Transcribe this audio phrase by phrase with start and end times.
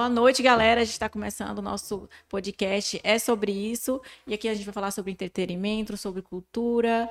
[0.00, 0.80] Boa noite, galera.
[0.80, 2.98] A gente está começando o nosso podcast.
[3.04, 4.00] É sobre isso.
[4.26, 7.06] E aqui a gente vai falar sobre entretenimento, sobre cultura,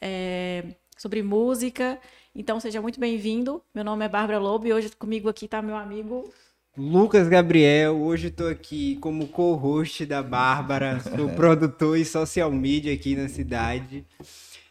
[0.00, 0.62] é,
[0.96, 1.98] sobre música.
[2.32, 3.60] Então, seja muito bem-vindo.
[3.74, 6.32] Meu nome é Bárbara Lobo e hoje comigo aqui está meu amigo.
[6.76, 13.16] Lucas Gabriel, hoje estou aqui como co-host da Bárbara, sou produtor e social media aqui
[13.16, 14.06] na cidade.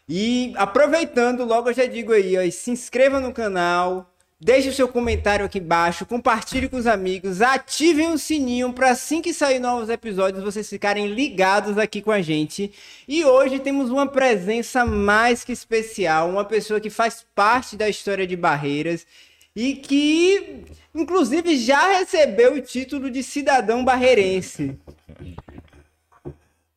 [0.08, 4.10] E aproveitando, logo eu já digo aí, ó, se inscreva no canal,
[4.40, 9.20] deixe o seu comentário aqui embaixo, compartilhe com os amigos, ativem o sininho para assim
[9.20, 12.72] que sair novos episódios vocês ficarem ligados aqui com a gente.
[13.06, 18.26] E hoje temos uma presença mais que especial, uma pessoa que faz parte da história
[18.26, 19.04] de Barreiras
[19.56, 24.78] e que inclusive já recebeu o título de cidadão barreirense.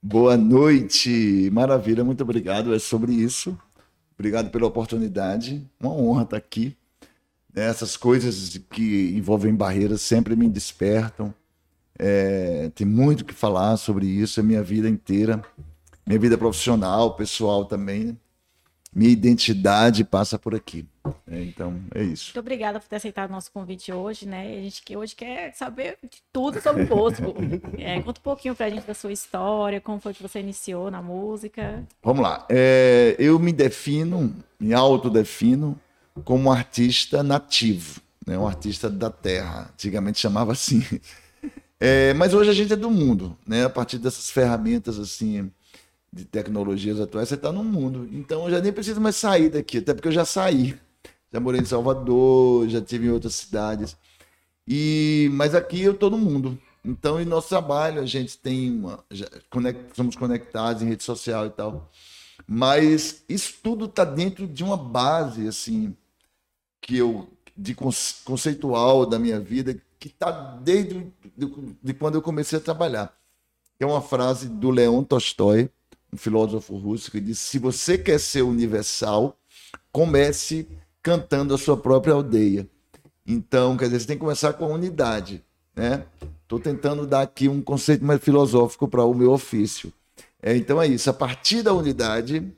[0.02, 2.74] Boa noite, maravilha, muito obrigado.
[2.74, 3.56] É sobre isso.
[4.18, 5.64] Obrigado pela oportunidade.
[5.80, 6.76] Uma honra estar aqui.
[7.56, 11.34] Essas coisas que envolvem barreiras sempre me despertam.
[11.98, 15.42] É, tem muito que falar sobre isso, a minha vida inteira,
[16.06, 18.18] minha vida profissional, pessoal também
[18.94, 20.86] minha identidade passa por aqui.
[21.26, 22.28] É, então, é isso.
[22.28, 24.58] Muito obrigada por ter aceitado o nosso convite hoje, né?
[24.58, 27.34] A gente que hoje quer saber de tudo sobre o Bosco.
[27.78, 31.02] É, conta um pouquinho pra gente da sua história, como foi que você iniciou na
[31.02, 31.84] música.
[32.04, 32.46] Vamos lá.
[32.50, 35.80] É, eu me defino, me autodefino
[36.24, 38.38] como artista nativo, né?
[38.38, 39.70] um artista da terra.
[39.74, 40.84] Antigamente chamava assim.
[41.84, 43.66] É, mas hoje a gente é do mundo, né?
[43.66, 45.52] A partir dessas ferramentas assim
[46.14, 48.08] de tecnologias atuais, você está no mundo.
[48.12, 50.78] Então eu já nem preciso mais sair daqui, até porque eu já saí.
[51.34, 53.98] Já morei em Salvador, já tive em outras cidades.
[54.68, 56.56] E mas aqui eu estou no mundo.
[56.84, 59.04] Então, em nosso trabalho, a gente tem uma.
[59.50, 61.92] Conect, somos conectados em rede social e tal.
[62.48, 65.96] Mas isso tudo está dentro de uma base, assim,
[66.82, 67.28] que eu.
[67.56, 71.08] de conceitual da minha vida, que está desde
[71.82, 73.16] de, quando eu comecei a trabalhar.
[73.80, 75.70] É uma frase do Leon Tolstói,
[76.12, 79.38] um filósofo russo, que disse: se você quer ser universal,
[79.92, 80.68] comece
[81.02, 82.68] cantando a sua própria aldeia.
[83.26, 85.44] Então, quer dizer, você tem que começar com a unidade.
[85.76, 86.06] Né?
[86.44, 89.92] Estou tentando dar aqui um conceito mais filosófico para o meu ofício.
[90.42, 92.52] É, então é isso, a partir da unidade,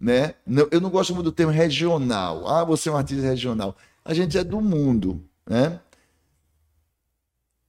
[0.00, 0.34] né?
[0.70, 2.48] Eu não gosto muito do termo regional.
[2.48, 3.76] Ah, você é um artista regional.
[4.02, 5.78] A gente é do mundo, né?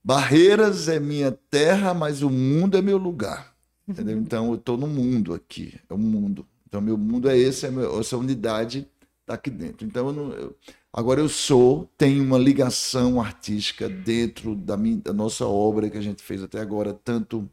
[0.02, 3.54] Barreiras é minha terra, mas o mundo é meu lugar.
[3.86, 4.16] Entendeu?
[4.16, 6.46] Então eu estou no mundo aqui, é o mundo.
[6.66, 8.88] Então meu mundo é esse, é meu, essa unidade
[9.20, 9.86] está aqui dentro.
[9.86, 10.56] Então eu não, eu,
[10.92, 16.02] agora eu sou, tenho uma ligação artística dentro da, minha, da nossa obra que a
[16.02, 17.48] gente fez até agora, tanto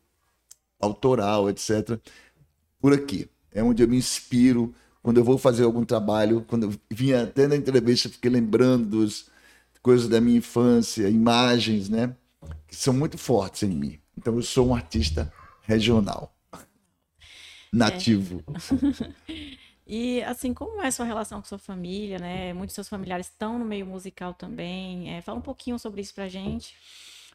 [0.80, 2.00] autoral, etc.
[2.80, 6.46] Por aqui é onde eu me inspiro quando eu vou fazer algum trabalho.
[6.48, 9.30] Quando eu vinha até na entrevista, fiquei lembrando dos
[9.82, 12.16] coisas da minha infância, imagens, né,
[12.68, 14.00] que são muito fortes em mim.
[14.18, 15.32] Então eu sou um artista
[15.64, 16.36] regional.
[17.72, 18.44] Nativo.
[18.48, 19.12] É.
[19.88, 22.54] e assim, como é a sua relação com sua família, né?
[22.54, 25.14] Muitos seus familiares estão no meio musical também.
[25.14, 26.76] É, fala um pouquinho sobre isso pra gente.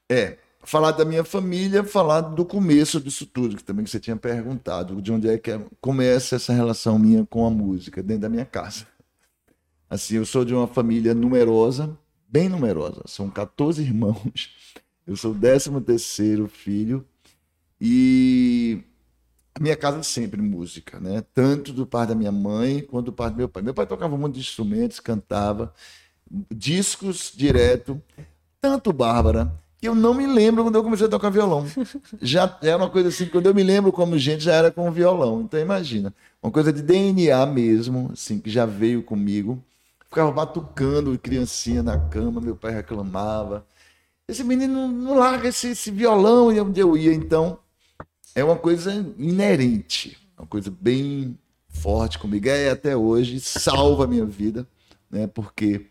[0.09, 5.01] É, falar da minha família, falar do começo disso tudo, que também você tinha perguntado,
[5.01, 8.45] de onde é que é, começa essa relação minha com a música, dentro da minha
[8.45, 8.87] casa.
[9.89, 11.97] Assim, eu sou de uma família numerosa,
[12.27, 14.51] bem numerosa, são 14 irmãos.
[15.07, 17.07] Eu sou o 13 terceiro filho
[17.78, 18.83] e
[19.55, 21.22] a minha casa sempre música, né?
[21.34, 23.63] Tanto do pai da minha mãe quanto do pai do meu pai.
[23.63, 25.75] Meu pai tocava muito de instrumentos, cantava,
[26.51, 28.03] discos direto,
[28.63, 31.66] tanto Bárbara, que eu não me lembro quando eu comecei a tocar violão.
[32.21, 35.42] Já era uma coisa assim, quando eu me lembro como gente, já era com violão.
[35.42, 39.62] Então imagina, uma coisa de DNA mesmo, assim, que já veio comigo.
[40.09, 43.66] Ficava batucando criancinha na cama, meu pai reclamava.
[44.28, 47.59] Esse menino não larga esse, esse violão e onde eu ia, então
[48.34, 51.38] é uma coisa inerente, uma coisa bem
[51.68, 52.48] forte comigo.
[52.48, 54.66] É até hoje, salva a minha vida,
[55.10, 55.26] né?
[55.26, 55.86] Porque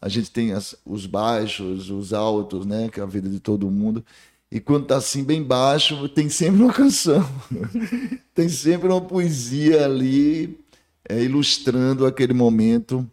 [0.00, 2.88] a gente tem as, os baixos, os altos, né?
[2.88, 4.04] Que é a vida de todo mundo.
[4.50, 7.28] E quando tá assim bem baixo, tem sempre uma canção.
[8.34, 10.58] tem sempre uma poesia ali
[11.08, 13.08] é, ilustrando aquele momento,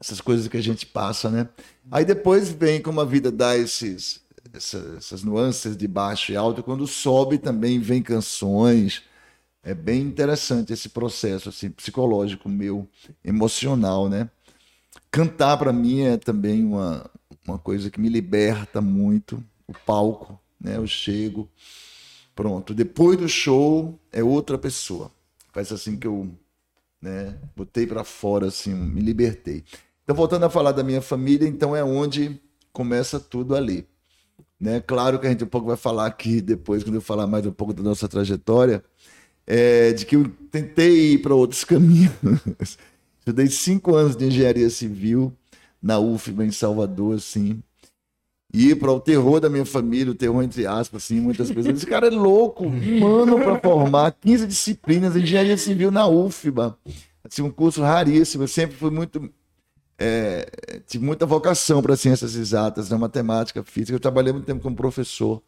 [0.00, 1.48] essas coisas que a gente passa, né?
[1.90, 4.22] Aí depois vem como a vida dá esses
[4.52, 6.62] essa, essas nuances de baixo e alto.
[6.62, 9.02] Quando sobe também vem canções.
[9.62, 12.88] É bem interessante esse processo assim psicológico meu,
[13.24, 14.28] emocional, né?
[15.12, 17.08] Cantar para mim é também uma,
[17.46, 19.44] uma coisa que me liberta muito.
[19.68, 20.76] O palco, né?
[20.78, 21.48] Eu chego,
[22.34, 22.74] pronto.
[22.74, 25.12] Depois do show é outra pessoa.
[25.52, 26.28] Faz assim que eu,
[27.00, 27.38] né?
[27.54, 29.64] Botei para fora assim, me libertei.
[30.02, 32.40] Então voltando a falar da minha família, então é onde
[32.72, 33.86] começa tudo ali
[34.60, 34.80] Né?
[34.80, 37.52] Claro que a gente um pouco vai falar aqui depois, quando eu falar mais um
[37.52, 38.82] pouco da nossa trajetória,
[39.46, 42.78] é, de que eu tentei ir para outros caminhos.
[43.22, 45.32] Estudei cinco anos de engenharia civil
[45.80, 47.62] na UFBA em Salvador, assim.
[48.52, 51.76] E para o terror da minha família, o terror entre aspas, assim, muitas pessoas.
[51.76, 56.76] Esse cara é louco, mano, para formar 15 disciplinas de engenharia civil na UFBA.
[57.22, 58.42] Assim, um curso raríssimo.
[58.42, 59.30] Eu sempre fui muito
[59.96, 63.94] é, tive muita vocação para ciências exatas, na matemática, física.
[63.94, 65.40] Eu trabalhei muito tempo como professor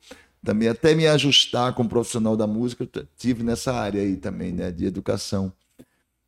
[0.45, 4.71] também, até me ajustar como profissional da música, eu tive nessa área aí também, né,
[4.71, 5.53] de educação.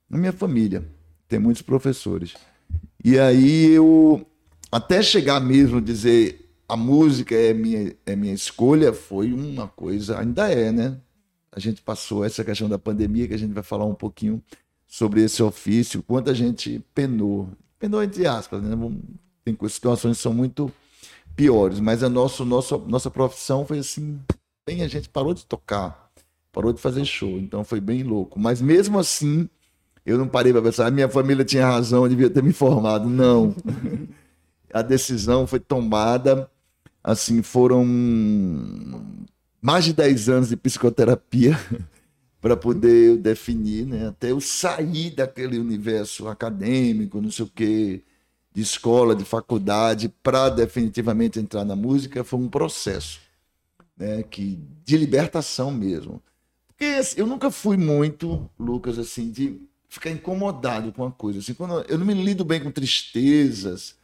[0.08, 0.84] Na minha família,
[1.28, 2.34] tem muitos professores.
[3.05, 4.26] E aí eu,
[4.70, 10.19] até chegar mesmo a dizer a música é minha, é minha escolha, foi uma coisa,
[10.19, 10.99] ainda é, né?
[11.52, 14.43] A gente passou essa questão da pandemia, que a gente vai falar um pouquinho
[14.87, 17.49] sobre esse ofício, quanto a gente penou
[17.79, 18.76] penou entre aspas, né?
[19.44, 20.72] Tem situações que são muito
[21.37, 24.19] piores, mas a nosso, nosso, nossa profissão foi assim,
[24.67, 26.11] bem, a gente parou de tocar,
[26.50, 28.40] parou de fazer show, então foi bem louco.
[28.40, 29.49] Mas mesmo assim,
[30.06, 33.08] eu não parei para pensar, a minha família tinha razão, eu devia ter me informado.
[33.11, 33.55] Não.
[34.73, 36.49] a decisão foi tomada,
[37.03, 37.85] assim, foram
[39.61, 41.58] mais de 10 anos de psicoterapia
[42.41, 44.08] para poder definir, né?
[44.08, 48.03] Até eu sair daquele universo acadêmico, não sei o quê,
[48.55, 53.20] de escola, de faculdade, para definitivamente entrar na música, foi um processo,
[53.97, 54.23] né?
[54.23, 56.23] Que de libertação mesmo.
[56.69, 61.38] Porque assim, eu nunca fui muito, Lucas, assim, de ficar incomodado com a coisa.
[61.38, 63.94] Assim, quando eu não me lido bem com tristezas,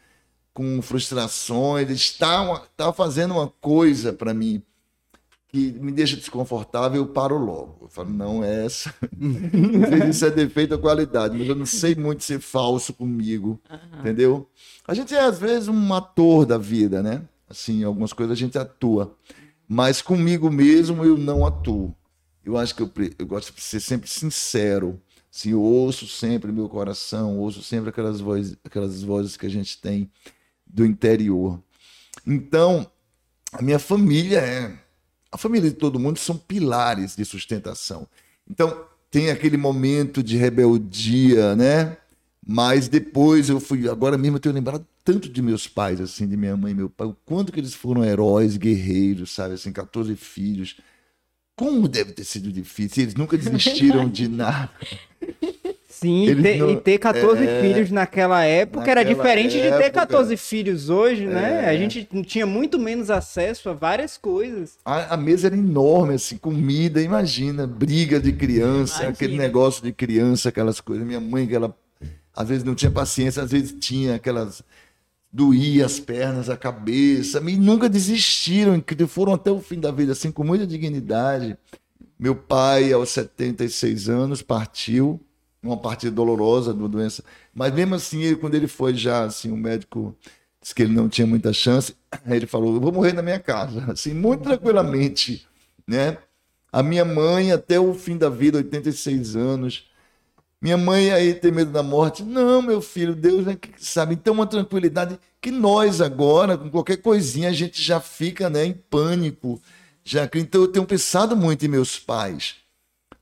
[0.52, 4.62] com frustrações, estar, estar fazendo uma coisa para mim
[5.48, 7.76] que me deixa desconfortável, eu paro logo.
[7.82, 8.94] Eu falo, não é essa.
[10.08, 14.00] isso é defeito ou qualidade, mas eu não sei muito ser falso comigo, uhum.
[14.00, 14.48] entendeu?
[14.88, 17.22] A gente é, às vezes, um ator da vida, né?
[17.48, 19.14] Assim, algumas coisas a gente atua.
[19.68, 21.94] Mas comigo mesmo eu não atuo.
[22.42, 24.98] Eu acho que eu, eu gosto de ser sempre sincero.
[25.44, 30.10] Eu ouço sempre meu coração, ouço sempre aquelas vozes, aquelas vozes que a gente tem
[30.66, 31.60] do interior.
[32.26, 32.86] Então,
[33.52, 34.78] a minha família é
[35.32, 38.06] a família de todo mundo são pilares de sustentação.
[38.48, 41.96] Então, tem aquele momento de rebeldia, né?
[42.46, 46.36] Mas depois eu fui, agora mesmo eu tenho lembrado tanto de meus pais, assim, de
[46.36, 50.14] minha mãe e meu pai, o quanto que eles foram heróis, guerreiros, sabe, assim, 14
[50.16, 50.76] filhos.
[51.56, 54.70] Como deve ter sido difícil, eles nunca desistiram de nada.
[55.88, 56.70] Sim, e ter, não...
[56.70, 57.60] e ter 14 é...
[57.60, 59.76] filhos naquela época naquela era diferente época...
[59.76, 61.66] de ter 14 filhos hoje, né?
[61.66, 61.68] É...
[61.68, 64.78] A gente tinha muito menos acesso a várias coisas.
[64.84, 69.10] A, a mesa era enorme, assim, comida, imagina, briga de criança, imagina.
[69.10, 71.06] aquele negócio de criança, aquelas coisas.
[71.06, 71.72] Minha mãe, que ela
[72.34, 74.62] às vezes não tinha paciência, às vezes tinha aquelas.
[75.32, 80.32] doía as pernas, a cabeça, e nunca desistiram, foram até o fim da vida, assim,
[80.32, 81.56] com muita dignidade.
[82.22, 85.20] Meu pai, aos 76 anos, partiu
[85.60, 87.24] uma parte dolorosa da doença.
[87.52, 90.14] Mas mesmo assim, ele, quando ele foi já, assim, o médico
[90.60, 93.84] disse que ele não tinha muita chance, ele falou: "Eu vou morrer na minha casa",
[93.90, 95.44] assim, muito tranquilamente,
[95.84, 96.16] né?
[96.70, 99.90] A minha mãe até o fim da vida, 86 anos.
[100.60, 102.22] Minha mãe aí tem medo da morte.
[102.22, 104.14] Não, meu filho, Deus é que sabe.
[104.14, 108.72] Então, uma tranquilidade que nós agora, com qualquer coisinha, a gente já fica né, em
[108.72, 109.60] pânico.
[110.04, 112.56] Já, então, eu tenho pensado muito em meus pais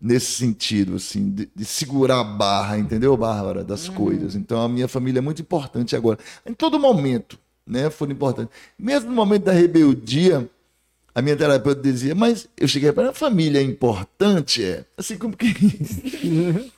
[0.01, 3.95] nesse sentido, assim, de, de, segurar a barra, entendeu, Bárbara, das uhum.
[3.95, 4.35] coisas.
[4.35, 6.19] Então a minha família é muito importante agora.
[6.47, 8.51] Em todo momento, né, foi importante.
[8.79, 10.49] Mesmo no momento da rebeldia,
[11.15, 14.87] a minha terapeuta dizia, mas eu cheguei para a família é importante, é?
[14.97, 15.53] Assim, como que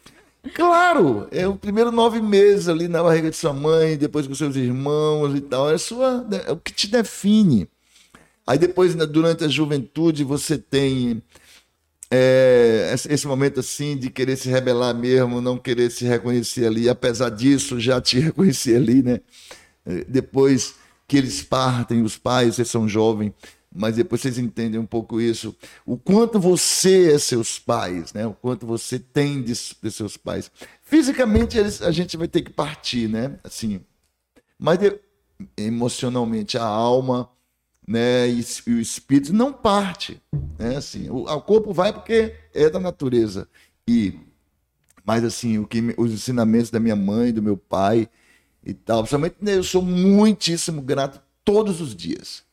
[0.55, 4.57] Claro, é o primeiro nove meses ali na barriga de sua mãe, depois com seus
[4.57, 7.69] irmãos e tal, é, sua, é o que te define.
[8.47, 11.23] Aí depois, né, durante a juventude, você tem
[12.11, 17.31] é, esse momento assim de querer se rebelar mesmo, não querer se reconhecer ali, apesar
[17.31, 19.21] disso já te reconheci ali, né?
[19.87, 20.75] É, depois
[21.09, 23.33] que eles partem, os pais, vocês são jovens,
[23.75, 25.57] mas depois vocês entendem um pouco isso.
[25.87, 28.27] O quanto você é seus pais, né?
[28.27, 30.51] O quanto você tem de, de seus pais.
[30.83, 33.39] Fisicamente eles, a gente vai ter que partir, né?
[33.43, 33.81] Assim,
[34.59, 34.99] mas de,
[35.57, 37.29] emocionalmente a alma
[37.87, 40.21] né, e, e o espírito não parte,
[40.59, 43.49] né, assim, o, o, corpo vai porque é da natureza
[43.87, 44.19] e
[45.05, 48.09] mas assim, o que os ensinamentos da minha mãe, do meu pai
[48.65, 52.45] e tal, principalmente né, eu sou muitíssimo grato todos os dias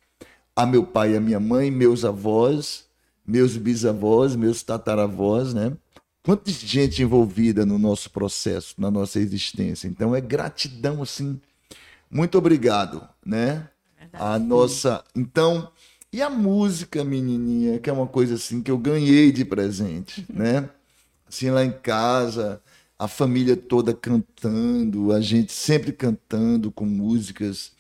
[0.59, 2.85] a meu pai e a minha mãe, meus avós,
[3.25, 5.71] meus bisavós, meus tataravós, né?
[6.21, 9.87] Quanta gente envolvida no nosso processo, na nossa existência.
[9.87, 11.39] Então é gratidão assim.
[12.11, 13.69] Muito obrigado, né?
[14.13, 15.03] A nossa.
[15.15, 15.71] Então,
[16.11, 20.69] E a música, menininha, que é uma coisa assim que eu ganhei de presente, né?
[21.27, 22.61] Assim, lá em casa,
[22.97, 27.71] a família toda cantando, a gente sempre cantando com músicas.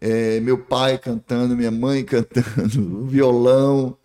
[0.00, 3.96] É, meu pai cantando, minha mãe cantando, violão.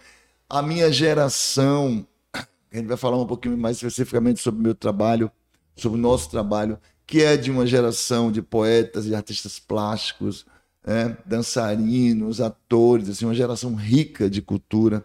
[0.50, 5.32] A minha geração, a gente vai falar um pouquinho mais especificamente sobre o meu trabalho,
[5.76, 10.46] sobre o nosso trabalho, que é de uma geração de poetas e artistas plásticos,
[10.86, 15.04] é, dançarinos, atores, assim, uma geração rica de cultura,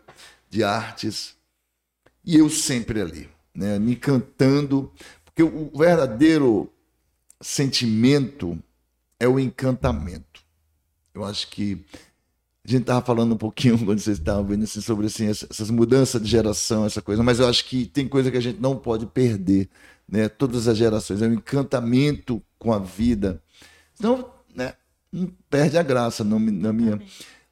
[0.49, 1.34] de artes.
[2.22, 4.92] E eu sempre ali, né, me cantando,
[5.25, 6.70] porque o verdadeiro
[7.40, 8.58] sentimento
[9.18, 10.42] é o encantamento.
[11.14, 11.82] Eu acho que
[12.62, 16.20] a gente estava falando um pouquinho quando vocês estavam vendo assim, sobre assim, essas mudanças
[16.20, 19.06] de geração, essa coisa, mas eu acho que tem coisa que a gente não pode
[19.06, 19.70] perder,
[20.06, 20.28] né?
[20.28, 23.42] Todas as gerações, é um encantamento com a vida.
[23.99, 24.39] Então, né?
[25.49, 26.38] Perde a graça na
[26.73, 27.00] minha.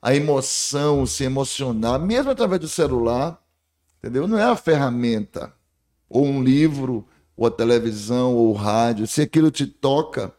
[0.00, 3.42] A emoção, se emocionar, mesmo através do celular,
[3.98, 4.28] entendeu?
[4.28, 5.52] Não é a ferramenta,
[6.08, 9.06] ou um livro, ou a televisão, ou o rádio.
[9.06, 10.32] Se aquilo te toca,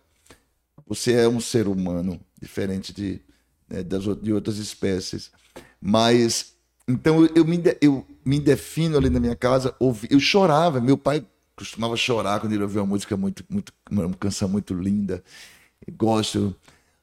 [0.87, 3.21] você é um ser humano, diferente de
[3.69, 5.31] né, das, de outras espécies.
[5.79, 6.55] Mas,
[6.87, 11.25] então, eu me, eu me defino ali na minha casa, ouvi, eu chorava, meu pai
[11.55, 15.23] costumava chorar quando ele ouvia uma música muito, muito uma canção muito linda.
[15.91, 16.55] Gosto.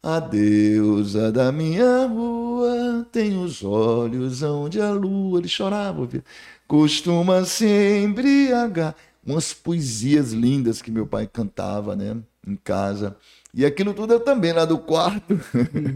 [0.08, 5.40] A deusa da minha rua tem os olhos onde a lua.
[5.40, 6.22] Ele chorava, ouvia.
[6.68, 7.66] Costuma se
[8.04, 8.94] embriagar.
[9.26, 12.16] Umas poesias lindas que meu pai cantava, né?
[12.46, 13.16] Em casa.
[13.52, 15.40] E aquilo tudo eu também lá do quarto,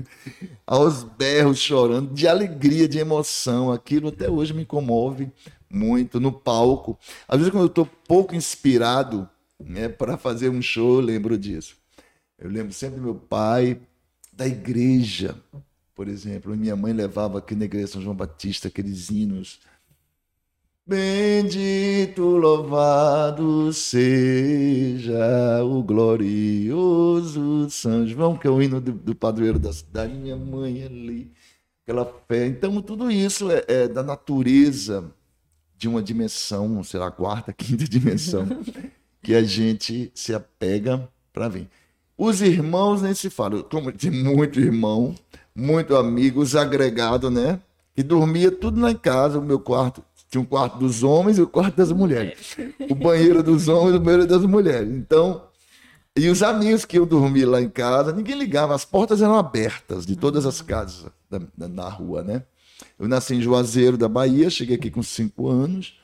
[0.66, 3.70] aos berros, chorando, de alegria, de emoção.
[3.70, 5.30] Aquilo até hoje me comove
[5.70, 6.98] muito no palco.
[7.28, 9.30] Às vezes, quando eu estou pouco inspirado
[9.64, 11.76] né, para fazer um show, eu lembro disso.
[12.36, 13.78] Eu lembro sempre do meu pai,
[14.40, 15.36] da igreja,
[15.94, 16.56] por exemplo.
[16.56, 19.60] Minha mãe levava aqui na igreja São João Batista aqueles hinos
[20.86, 29.72] Bendito, louvado seja o glorioso São João, que é o hino do, do padroeiro da
[29.72, 31.30] cidade, minha mãe ali,
[31.84, 32.46] aquela fé.
[32.46, 35.12] Então, tudo isso é, é da natureza
[35.76, 38.48] de uma dimensão, sei lá, quarta, quinta dimensão,
[39.22, 41.68] que a gente se apega para vir.
[42.22, 45.14] Os irmãos nem se fala, como tem muito irmão,
[45.56, 47.58] muito amigos, agregado, né?
[47.96, 51.40] E dormia tudo lá em casa, o meu quarto tinha um quarto dos homens e
[51.40, 52.58] o quarto das mulheres.
[52.90, 54.90] O banheiro dos homens e o banheiro das mulheres.
[54.90, 55.44] Então,
[56.14, 60.04] e os amigos que eu dormi lá em casa, ninguém ligava, as portas eram abertas
[60.04, 62.42] de todas as casas da, da, na rua, né?
[62.98, 65.98] Eu nasci em Juazeiro da Bahia, cheguei aqui com cinco anos,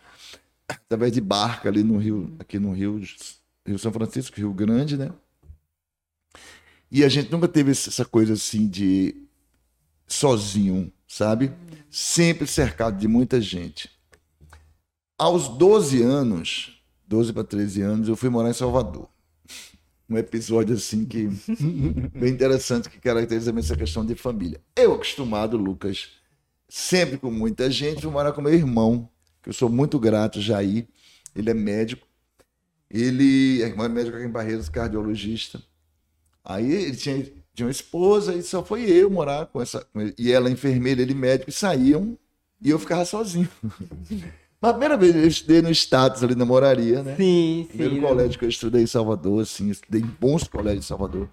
[0.66, 3.02] através de barca ali no Rio, aqui no Rio,
[3.66, 5.10] Rio São Francisco, Rio Grande, né?
[6.96, 9.14] E a gente nunca teve essa coisa assim de
[10.06, 11.52] sozinho, sabe?
[11.90, 13.90] Sempre cercado de muita gente.
[15.18, 19.10] Aos 12 anos, 12 para 13 anos, eu fui morar em Salvador.
[20.08, 21.28] Um episódio assim que
[22.18, 24.58] bem interessante que caracteriza essa questão de família.
[24.74, 26.12] Eu acostumado, Lucas,
[26.66, 29.06] sempre com muita gente, fui morar com meu irmão,
[29.42, 30.88] que eu sou muito grato, Jair.
[31.34, 32.08] Ele é médico.
[32.88, 35.62] Ele é médico aqui em Barreiros, cardiologista.
[36.46, 37.22] Aí ele tinha,
[37.52, 39.84] tinha uma esposa e só foi eu morar com essa.
[40.16, 42.16] E ela, enfermeira, ele médico, e saíam
[42.62, 43.48] e eu ficava sozinho.
[44.62, 47.14] A primeira vez eu estudei no status ali na Moraria, né?
[47.16, 48.00] Sim, Primeiro sim.
[48.00, 51.28] colégio que eu estudei em Salvador, assim, estudei em bons colégios em Salvador.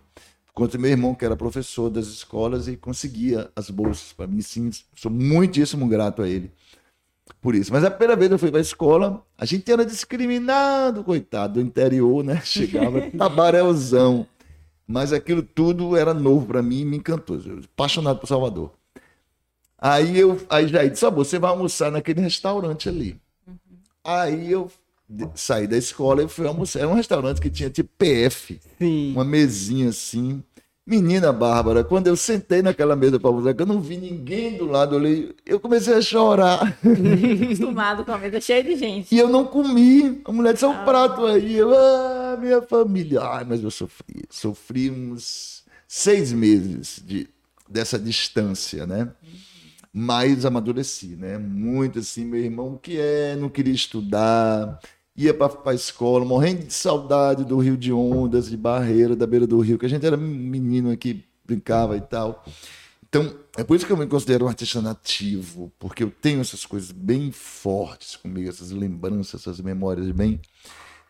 [0.51, 4.69] Enquanto meu irmão, que era professor das escolas e conseguia as bolsas para mim, sim,
[4.95, 6.51] sou muitíssimo grato a ele
[7.41, 7.71] por isso.
[7.71, 11.55] Mas a primeira vez que eu fui para a escola, a gente era discriminado, coitado,
[11.55, 12.41] do interior, né?
[12.43, 14.25] Chegava tabarelzão.
[14.87, 17.39] Mas aquilo tudo era novo para mim e me encantou.
[17.45, 18.71] Eu, apaixonado por Salvador.
[19.77, 23.19] Aí eu aí já disse, ah, você vai almoçar naquele restaurante ali.
[24.03, 24.71] Aí eu
[25.35, 26.79] saí da escola e fui almoçar.
[26.79, 28.59] Era um restaurante que tinha tipo PF.
[28.79, 29.11] Sim.
[29.11, 30.43] Uma mesinha assim.
[30.85, 34.65] Menina Bárbara, quando eu sentei naquela mesa para almoçar, que eu não vi ninguém do
[34.65, 36.77] lado ali, eu comecei a chorar.
[37.43, 39.15] Acostumado com a mesa cheia de gente.
[39.15, 40.21] E eu não comi.
[40.25, 41.55] A mulher disse, um prato aí.
[41.55, 43.21] Eu, ah, minha família.
[43.21, 44.25] Ai, mas eu sofri.
[44.29, 47.29] Sofri uns seis meses de,
[47.69, 49.09] dessa distância, né?
[49.93, 51.37] Mas amadureci, né?
[51.37, 53.37] Muito assim, meu irmão, o que é?
[53.37, 54.79] Não queria estudar.
[55.15, 59.45] Ia para a escola, morrendo de saudade do Rio de Ondas, de Barreira, da beira
[59.45, 62.43] do rio, que a gente era menino aqui, brincava e tal.
[63.07, 66.65] Então, é por isso que eu me considero um artista nativo, porque eu tenho essas
[66.65, 70.41] coisas bem fortes comigo, essas lembranças, essas memórias bem,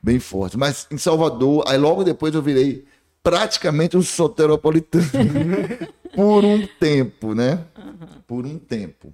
[0.01, 0.57] bem fortes.
[0.57, 2.85] Mas em Salvador, aí logo depois eu virei
[3.23, 5.05] praticamente um soteropolitano.
[6.13, 7.65] por um tempo, né?
[8.27, 9.13] Por um tempo.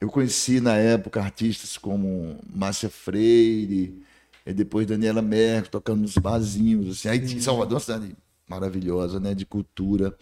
[0.00, 4.02] Eu conheci na época artistas como Márcia Freire,
[4.46, 7.08] e depois Daniela Merkel tocando nos barzinhos, assim.
[7.08, 8.16] Aí em Salvador, uma cidade
[8.48, 10.14] maravilhosa, né, de cultura.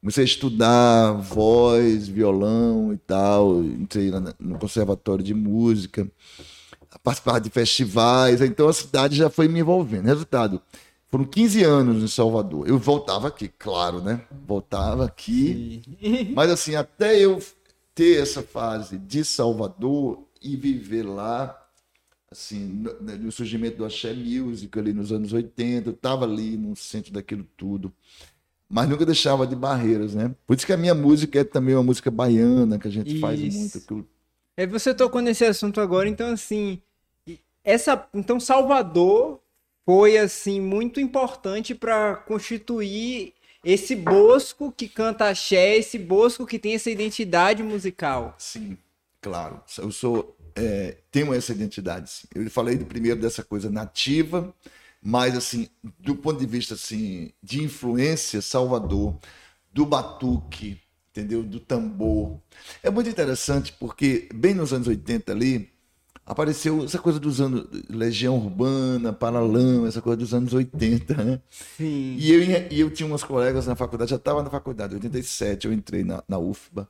[0.00, 6.08] Comecei a estudar voz, violão e tal, entrei no conservatório de música,
[7.02, 10.06] participar de festivais, então a cidade já foi me envolvendo.
[10.06, 10.62] Resultado,
[11.10, 12.68] foram 15 anos em Salvador.
[12.68, 14.22] Eu voltava aqui, claro, né?
[14.46, 15.82] Voltava aqui.
[16.34, 17.40] Mas assim, até eu
[17.94, 21.56] ter essa fase de Salvador e viver lá,
[22.34, 26.76] assim, no, no surgimento do Axé Music ali nos anos 80, eu estava ali no
[26.76, 27.92] centro daquilo tudo,
[28.68, 30.34] mas nunca deixava de barreiras, né?
[30.46, 33.20] Por isso que a minha música é também uma música baiana, que a gente isso.
[33.20, 33.78] faz muito.
[33.78, 34.08] Aquilo.
[34.56, 36.80] É, você tocou nesse assunto agora, então assim,
[37.62, 39.40] essa, então Salvador
[39.84, 43.32] foi assim muito importante para constituir
[43.64, 48.34] esse bosco que canta axé, esse bosco que tem essa identidade musical.
[48.38, 48.76] Sim,
[49.20, 49.60] claro.
[49.78, 52.10] Eu sou é, tenho essa identidade.
[52.34, 54.54] Eu falei do primeiro dessa coisa nativa,
[55.02, 59.18] mas assim, do ponto de vista assim de influência, Salvador,
[59.72, 61.42] do batuque, entendeu?
[61.42, 62.40] Do tambor.
[62.82, 65.70] É muito interessante porque bem nos anos 80 ali
[66.24, 71.40] apareceu essa coisa dos anos Legião Urbana, Paralama, essa coisa dos anos 80, né?
[71.50, 72.16] Sim.
[72.18, 75.66] E eu, e eu tinha umas colegas na faculdade, já estava na faculdade, em 87
[75.66, 76.88] eu entrei na, na UFBA.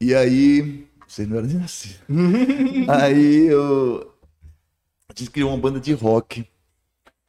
[0.00, 2.00] E aí vocês não eram nem nascidos.
[2.88, 4.12] Aí eu.
[5.08, 6.46] A gente criou uma banda de rock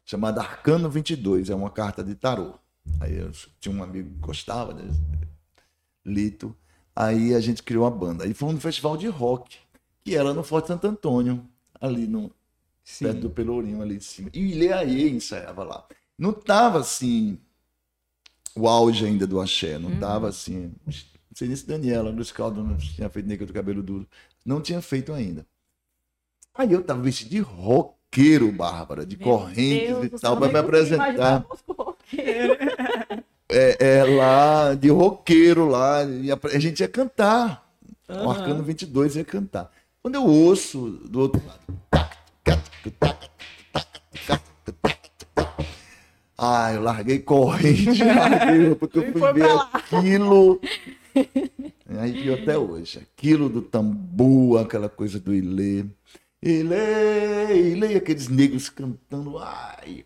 [0.04, 2.54] chamada Arcano 22, é uma carta de tarô.
[3.00, 4.84] Aí eu tinha um amigo que gostava, né?
[6.04, 6.56] Lito.
[6.96, 8.24] Aí a gente criou uma banda.
[8.24, 9.58] Aí foi um festival de rock,
[10.02, 11.46] que era no Forte Santo Antônio,
[11.80, 12.32] ali no
[12.82, 13.04] Sim.
[13.04, 14.30] perto do Pelourinho ali em cima.
[14.32, 15.86] E o Ileaê ensaiava lá.
[16.18, 17.38] Não tava assim
[18.56, 20.00] o auge ainda do axé, não uhum.
[20.00, 20.72] tava assim
[21.38, 24.08] sei nem se Daniela, Luiz Caldo não tinha feito Negra do Cabelo Duro.
[24.44, 25.46] Não tinha feito ainda.
[26.52, 30.58] Aí eu tava vestido de roqueiro, Bárbara, de Meu correntes Deus, e tal, para me
[30.58, 31.46] apresentar.
[33.48, 37.66] É, é, lá, de roqueiro lá, e a, a gente ia cantar.
[38.08, 38.26] Uhum.
[38.26, 39.70] O Arcano 22 ia cantar.
[40.02, 41.78] Quando eu ouço do outro lado.
[46.36, 50.60] Ah, eu larguei corrente, larguei, porque eu fui ver aquilo.
[51.98, 52.98] Aí viu até hoje.
[52.98, 55.84] Aquilo do tambu, aquela coisa do Ilê.
[56.42, 59.38] Ilê, Ilê, aqueles negros cantando.
[59.38, 60.04] Ai!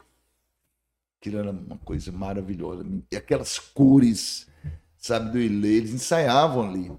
[1.20, 2.84] Aquilo era uma coisa maravilhosa.
[3.10, 4.48] E aquelas cores,
[4.96, 6.90] sabe, do Ilê, eles ensaiavam ali.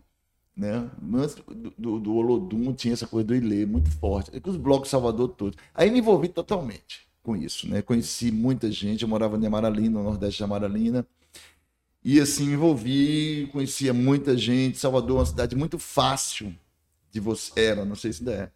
[0.56, 0.90] Né?
[1.16, 4.36] Antes do, do, do Olodum tinha essa coisa do Ilê muito forte.
[4.36, 5.58] É que os blocos Salvador todos.
[5.74, 7.68] Aí me envolvi totalmente com isso.
[7.68, 7.82] Né?
[7.82, 9.02] Conheci muita gente.
[9.02, 11.06] Eu morava em Amaralina, no Nordeste de Amaralina.
[12.04, 14.78] E assim, envolvi, conhecia muita gente.
[14.78, 16.54] Salvador é uma cidade muito fácil
[17.12, 17.52] de você.
[17.56, 18.52] Era, não sei se ainda é.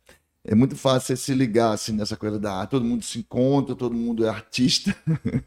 [0.49, 2.65] É muito fácil você se ligar assim, nessa coisa da.
[2.67, 4.95] Todo mundo se encontra, todo mundo é artista.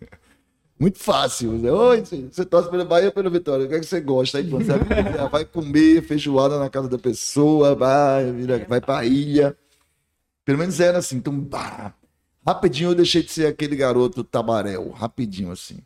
[0.79, 1.53] muito fácil.
[1.53, 1.71] Né?
[1.71, 3.67] Oi, você torce pela Bahia ou pela Vitória?
[3.67, 4.39] O que, é que você gosta?
[4.39, 4.73] Aí você
[5.31, 9.57] vai comer feijoada na casa da pessoa, vai, vira, vai pra ilha.
[10.45, 11.17] Pelo menos era assim.
[11.17, 11.95] Então, bah,
[12.47, 14.91] rapidinho eu deixei de ser aquele garoto tabaréu.
[14.91, 15.79] Rapidinho, assim.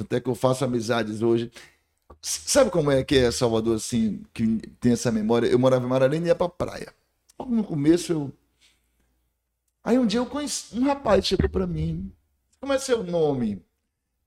[0.00, 1.50] Tanto é que eu faço amizades hoje.
[2.22, 5.46] Sabe como é que é Salvador, assim, que tem essa memória?
[5.46, 6.92] Eu morava em Maralina e ia pra praia.
[7.38, 8.32] Logo no começo eu.
[9.84, 10.78] Aí um dia eu conheci.
[10.78, 12.10] Um rapaz chegou pra mim.
[12.58, 13.62] Como é seu nome?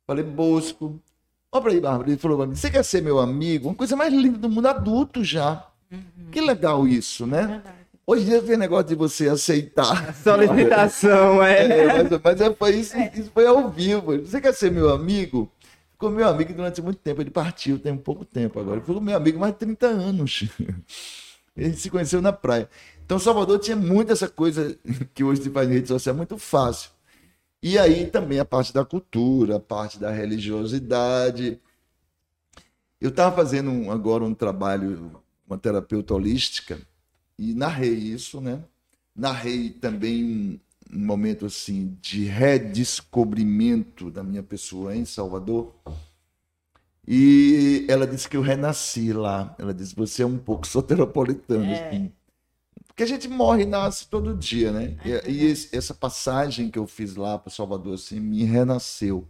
[0.05, 0.99] Falei, Bosco.
[1.51, 2.09] Olha pra aí, Bárbara.
[2.09, 3.69] Ele falou pra mim: Você quer ser meu amigo?
[3.69, 5.67] Uma coisa mais linda do mundo, adulto já.
[5.91, 6.29] Uhum.
[6.31, 7.47] Que legal isso, né?
[7.47, 7.83] Verdade.
[8.05, 10.09] Hoje em dia tem negócio de você aceitar.
[10.09, 11.65] A solicitação, é.
[11.65, 13.11] é mas, mas é, foi isso, é.
[13.15, 14.19] isso foi ao vivo.
[14.19, 15.49] Você quer ser meu amigo?
[16.03, 17.21] Ficou meu amigo durante muito tempo.
[17.21, 18.75] Ele partiu tem pouco tempo agora.
[18.75, 20.43] Ele ficou meu amigo mais de 30 anos.
[21.55, 22.69] Ele se conheceu na praia.
[23.05, 24.77] Então, Salvador tinha muito essa coisa
[25.13, 26.91] que hoje se faz em rede social, é muito fácil.
[27.61, 31.57] E aí também a parte da cultura, a parte da religiosidade.
[32.99, 36.81] Eu estava fazendo um, agora um trabalho, uma terapeuta holística,
[37.39, 38.61] e narrei isso, né?
[39.15, 40.59] Narrei também
[40.93, 45.73] um, momento assim de redescobrimento da minha pessoa em Salvador.
[47.07, 49.55] E ela disse que eu renasci lá.
[49.59, 51.65] Ela disse: você é um pouco soteropolitano.
[51.65, 51.89] É.
[51.89, 52.11] Assim.
[52.87, 54.95] Porque a gente morre e nasce todo dia, né?
[55.03, 59.27] É e, e, essa passagem que eu fiz lá para Salvador assim me renasceu.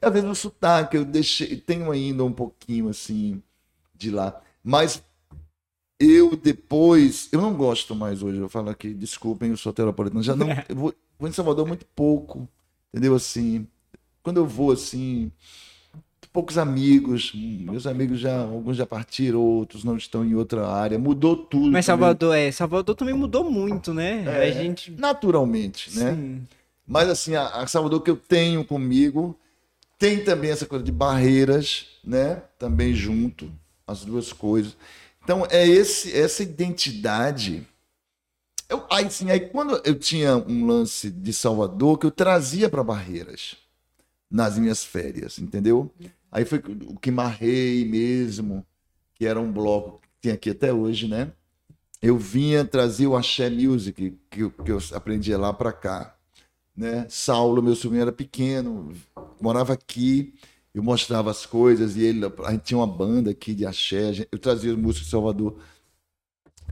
[0.00, 3.42] E às vezes o sotaque eu deixei, tenho ainda um pouquinho assim
[3.94, 5.02] de lá, mas
[5.98, 10.36] eu depois, eu não gosto mais hoje, eu falo aqui, desculpem, eu sou terapolitano, já
[10.36, 12.48] não, eu vou, vou em Salvador muito pouco,
[12.92, 13.14] entendeu?
[13.14, 13.66] Assim,
[14.22, 15.32] quando eu vou assim,
[16.32, 17.32] poucos amigos.
[17.34, 20.98] Meus amigos já, alguns já partiram, outros não estão em outra área.
[20.98, 21.70] Mudou tudo.
[21.70, 22.00] Mas também.
[22.00, 24.24] Salvador, é, Salvador também mudou muito, né?
[24.24, 24.92] É, a gente.
[24.92, 26.14] Naturalmente, né?
[26.14, 26.42] Sim.
[26.86, 29.36] Mas assim, a, a Salvador que eu tenho comigo
[29.98, 32.42] tem também essa coisa de barreiras, né?
[32.58, 33.50] Também junto,
[33.86, 34.76] as duas coisas.
[35.28, 37.68] Então é esse essa identidade.
[38.66, 42.82] Eu, aí, sim, aí quando eu tinha um lance de Salvador que eu trazia para
[42.82, 43.58] Barreiras
[44.30, 45.92] nas minhas férias, entendeu?
[46.32, 48.64] Aí foi o que marrei mesmo,
[49.16, 51.30] que era um bloco que tem aqui até hoje, né?
[52.00, 56.16] Eu vinha trazer o Axé Music, que, eu- que eu aprendia lá para cá.
[56.74, 57.06] Né?
[57.10, 58.94] Saulo, meu sobrinho, era pequeno,
[59.38, 60.32] morava aqui,
[60.74, 64.38] eu mostrava as coisas e ele, a gente tinha uma banda aqui de axé, eu
[64.38, 65.58] trazia música de Salvador.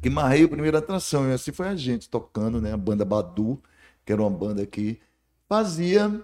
[0.03, 2.73] Que marrei a primeira atração, e assim foi a gente tocando, né?
[2.73, 3.61] A banda Badu,
[4.05, 5.01] que era uma banda que
[5.49, 6.23] fazia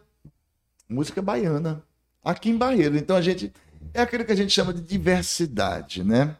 [0.88, 1.82] música baiana
[2.22, 2.96] aqui em Barreiro.
[2.96, 3.52] Então a gente
[3.94, 6.37] é aquilo que a gente chama de diversidade, né?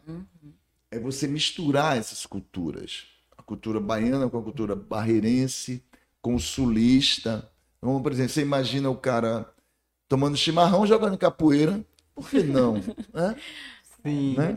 [0.91, 3.05] É você misturar essas culturas,
[3.37, 5.83] a cultura baiana com a cultura barreirense,
[6.21, 7.51] com o sulista.
[7.79, 9.51] Então, por exemplo, você imagina o cara
[10.13, 11.83] tomando chimarrão, jogando capoeira,
[12.15, 12.75] por que não?
[13.15, 13.35] né?
[14.05, 14.37] Sim.
[14.37, 14.55] Né?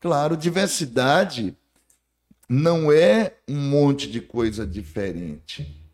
[0.00, 1.54] Claro, diversidade
[2.48, 5.86] não é um monte de coisa diferente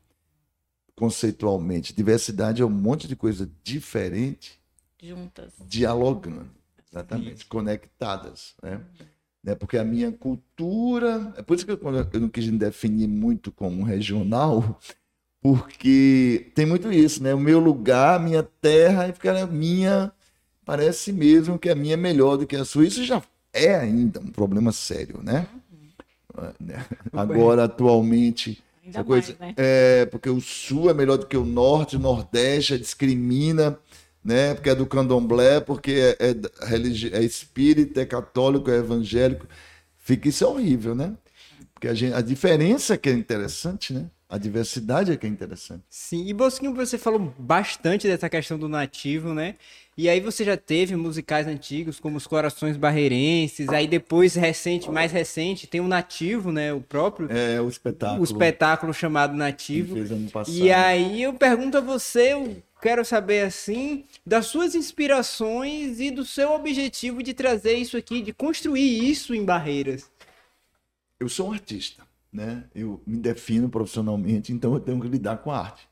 [0.94, 1.92] conceitualmente.
[1.92, 4.60] Diversidade é um monte de coisa diferente
[5.02, 5.54] Juntas.
[5.66, 6.48] dialogando,
[6.92, 8.80] exatamente, conectadas, né?
[9.42, 13.50] Né, Porque a minha cultura, é por isso que eu, não quis me definir muito
[13.50, 14.78] como regional,
[15.42, 17.34] porque tem muito isso, né?
[17.34, 20.12] O meu lugar, minha terra, e fica minha,
[20.64, 22.86] parece mesmo que a minha é melhor do que a sua.
[22.86, 23.20] Isso já
[23.52, 25.46] é ainda um problema sério, né?
[26.60, 26.86] Né?
[27.12, 29.54] Agora, atualmente, Ainda essa coisa, mais, né?
[29.58, 33.78] é, porque o sul é melhor do que o norte, o nordeste discrimina,
[34.24, 34.54] né?
[34.54, 39.46] Porque é do candomblé, porque é, é, é espírita, é católico, é evangélico.
[39.98, 41.14] Fica isso é horrível, né?
[41.74, 44.06] Porque a, gente, a diferença é que é interessante, né?
[44.32, 45.84] A diversidade é que é interessante.
[45.90, 49.56] Sim, e Bosquinho, você falou bastante dessa questão do nativo, né?
[49.94, 55.12] E aí você já teve musicais antigos, como os Corações Barreirenses, aí depois, recente, mais
[55.12, 56.72] recente, tem o Nativo, né?
[56.72, 58.22] O próprio, É o espetáculo.
[58.22, 59.96] o espetáculo chamado Nativo.
[59.96, 60.56] fez ano passado.
[60.56, 66.24] E aí eu pergunto a você, eu quero saber assim, das suas inspirações e do
[66.24, 70.10] seu objetivo de trazer isso aqui, de construir isso em Barreiras.
[71.20, 72.64] eu sou um artista, né?
[72.74, 75.88] Eu me defino profissionalmente, então eu tenho que lidar com a arte.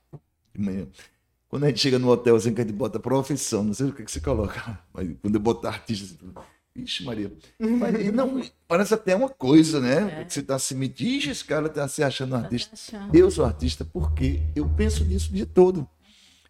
[1.49, 3.93] Quando a gente chega no hotel, assim, que a gente bota profissão, não sei o
[3.93, 6.33] que, que você coloca, mas quando eu boto artista, assim,
[6.77, 7.33] Ixi, Maria.
[7.59, 10.25] Mas, não, parece até uma coisa, né?
[10.25, 12.77] Que você está se medindo, Ixi, esse cara está se achando um artista.
[13.13, 15.87] Eu sou artista porque eu penso nisso o dia todo.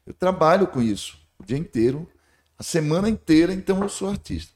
[0.06, 2.06] Eu trabalho com isso o dia inteiro,
[2.58, 4.52] a semana inteira, então eu sou artista.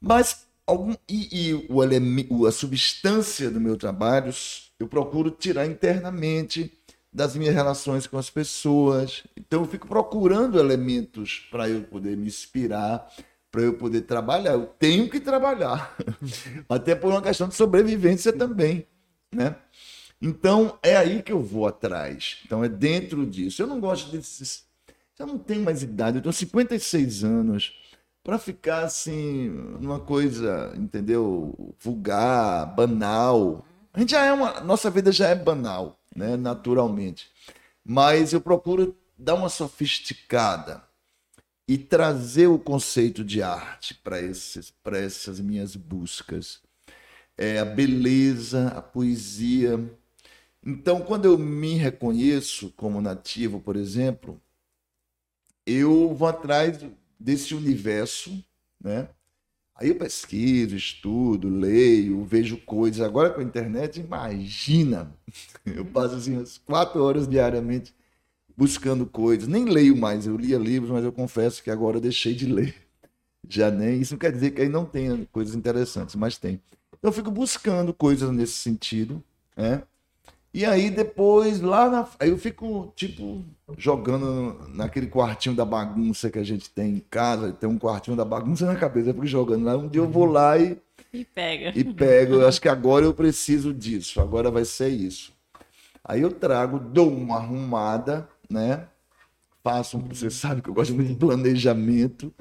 [0.00, 4.32] Mas algum, e, e o a substância do meu trabalho
[4.78, 6.72] eu procuro tirar internamente
[7.12, 9.22] das minhas relações com as pessoas.
[9.36, 13.08] Então eu fico procurando elementos para eu poder me inspirar,
[13.50, 14.52] para eu poder trabalhar.
[14.52, 15.96] Eu tenho que trabalhar,
[16.68, 18.86] até por uma questão de sobrevivência também,
[19.32, 19.56] né?
[20.20, 22.38] Então é aí que eu vou atrás.
[22.44, 23.62] Então é dentro disso.
[23.62, 24.64] Eu não gosto desses.
[25.16, 27.72] Já não tenho mais idade, eu tenho 56 anos
[28.24, 31.74] para ficar assim, numa coisa, entendeu?
[31.78, 33.66] Vulgar, banal.
[33.92, 34.60] A gente já é uma.
[34.62, 36.34] Nossa vida já é banal, né?
[36.36, 37.30] Naturalmente.
[37.84, 40.82] Mas eu procuro dar uma sofisticada
[41.68, 44.18] e trazer o conceito de arte para
[44.98, 46.62] essas minhas buscas.
[47.36, 49.78] É a beleza, a poesia.
[50.64, 54.40] Então, quando eu me reconheço como nativo, por exemplo,
[55.66, 56.78] eu vou atrás
[57.24, 58.44] desse universo,
[58.78, 59.08] né?
[59.74, 63.00] Aí eu pesquiso, estudo, leio, vejo coisas.
[63.00, 65.12] Agora com a internet, imagina!
[65.66, 67.92] Eu passo assim umas quatro horas diariamente
[68.56, 69.48] buscando coisas.
[69.48, 72.74] Nem leio mais, eu lia livros, mas eu confesso que agora deixei de ler.
[73.48, 74.00] Já nem.
[74.00, 76.60] Isso não quer dizer que aí não tenha coisas interessantes, mas tem.
[77.02, 79.24] Eu fico buscando coisas nesse sentido,
[79.56, 79.82] né?
[80.54, 82.08] E aí depois, lá na.
[82.20, 83.44] Aí eu fico, tipo,
[83.76, 87.52] jogando naquele quartinho da bagunça que a gente tem em casa.
[87.52, 89.76] Tem um quartinho da bagunça na cabeça, eu fico jogando lá.
[89.76, 90.78] Um dia eu vou lá e,
[91.12, 91.72] E pega.
[91.76, 92.34] e pego.
[92.34, 94.20] Eu acho que agora eu preciso disso.
[94.20, 95.32] Agora vai ser isso.
[96.04, 98.86] Aí eu trago, dou uma arrumada, né?
[99.64, 102.32] Faço, um- você sabe que eu gosto muito de planejamento.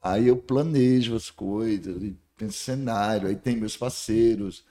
[0.00, 2.00] Aí eu planejo as coisas,
[2.36, 4.64] penso cenário, aí tem meus parceiros,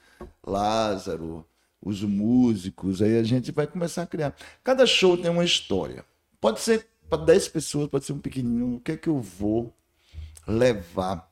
[0.44, 1.44] Lázaro,
[1.82, 4.34] os músicos, aí a gente vai começar a criar.
[4.62, 6.04] Cada show tem uma história.
[6.40, 9.74] Pode ser para 10 pessoas, pode ser um pequenininho, o que é que eu vou
[10.46, 11.30] levar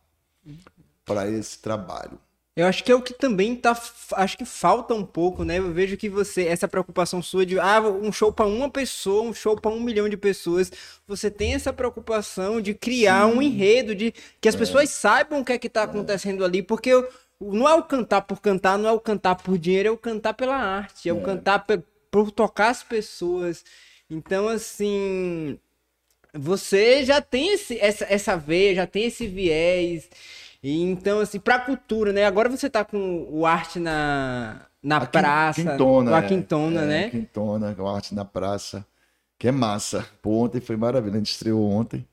[1.04, 2.18] para esse trabalho?
[2.56, 3.80] Eu acho que é o que também tá.
[4.16, 5.58] Acho que falta um pouco, né?
[5.58, 9.32] Eu vejo que você, essa preocupação sua de ah, um show para uma pessoa, um
[9.32, 10.70] show para um milhão de pessoas.
[11.06, 13.36] Você tem essa preocupação de criar Sim.
[13.36, 14.58] um enredo, de que as é.
[14.58, 16.46] pessoas saibam o que é que tá acontecendo é.
[16.46, 17.08] ali, porque eu,
[17.40, 20.35] não é o cantar por cantar, não é o cantar por dinheiro, é o cantar
[20.35, 21.14] pela arte, é, é.
[21.14, 21.64] o cantar
[22.11, 23.64] por, tocar as pessoas.
[24.11, 25.59] Então, assim,
[26.35, 30.09] você já tem esse, essa, essa veia, já tem esse viés.
[30.62, 32.26] E então, assim, pra cultura, né?
[32.26, 35.62] Agora você tá com o arte na, na a praça.
[35.62, 36.18] Quintona.
[36.18, 37.05] A Quintona, é, né?
[37.07, 38.87] É, Quintona, o arte na praça.
[39.38, 40.07] Que é massa.
[40.20, 41.14] Pô, ontem foi maravilha.
[41.14, 42.07] A gente estreou ontem.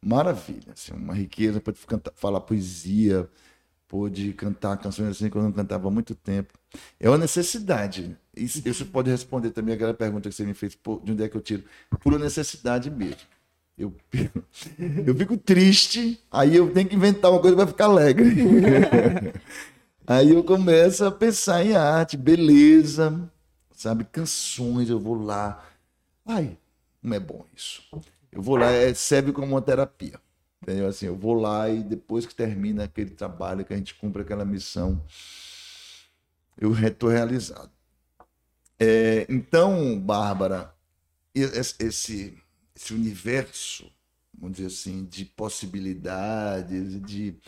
[0.00, 0.72] Maravilha.
[0.72, 1.74] Assim, uma riqueza para
[2.14, 3.28] falar poesia,
[3.90, 6.56] pôde cantar canções assim que eu não cantava há muito tempo.
[6.98, 8.16] É uma necessidade.
[8.34, 11.36] Isso, isso pode responder também aquela pergunta que você me fez, de onde é que
[11.36, 11.64] eu tiro?
[12.00, 13.20] Por necessidade mesmo.
[13.76, 13.92] Eu,
[15.04, 18.30] eu fico triste, aí eu tenho que inventar uma coisa para ficar alegre.
[20.06, 23.28] aí eu começo a pensar em arte, beleza,
[23.74, 24.04] sabe?
[24.04, 25.64] Canções, eu vou lá.
[26.24, 26.56] Ai,
[27.02, 27.82] como é bom isso.
[28.30, 30.20] Eu vou lá, é, serve como uma terapia.
[30.62, 30.88] Entendeu?
[30.88, 34.44] Assim, eu vou lá e depois que termina aquele trabalho, que a gente cumpre aquela
[34.44, 35.02] missão,
[36.58, 37.70] eu estou realizado.
[38.78, 40.74] É, então, Bárbara,
[41.34, 42.36] esse
[42.74, 43.90] esse universo,
[44.38, 47.38] vamos dizer assim, de possibilidades, de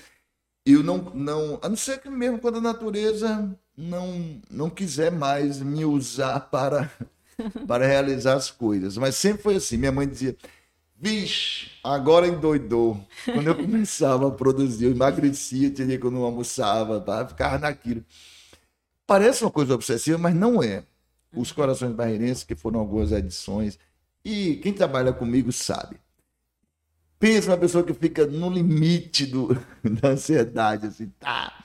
[0.65, 5.61] eu não não, a não ser que mesmo quando a natureza não não quiser mais
[5.61, 6.91] me usar para
[7.67, 9.77] para realizar as coisas, mas sempre foi assim.
[9.77, 10.37] Minha mãe dizia:
[11.03, 13.05] Vixe, agora endoidou.
[13.25, 17.27] Quando eu começava a produzir, eu emagrecia, tinha dia que eu não almoçava, tá?
[17.27, 18.05] ficava naquilo.
[19.05, 20.85] Parece uma coisa obsessiva, mas não é.
[21.35, 23.81] Os Corações Barreirenses, que foram algumas edições,
[24.25, 25.97] e quem trabalha comigo sabe.
[27.19, 29.49] Pensa uma pessoa que fica no limite do,
[30.01, 31.65] da ansiedade, assim, tá?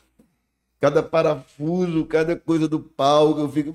[0.79, 3.71] Cada parafuso, cada coisa do palco, eu fico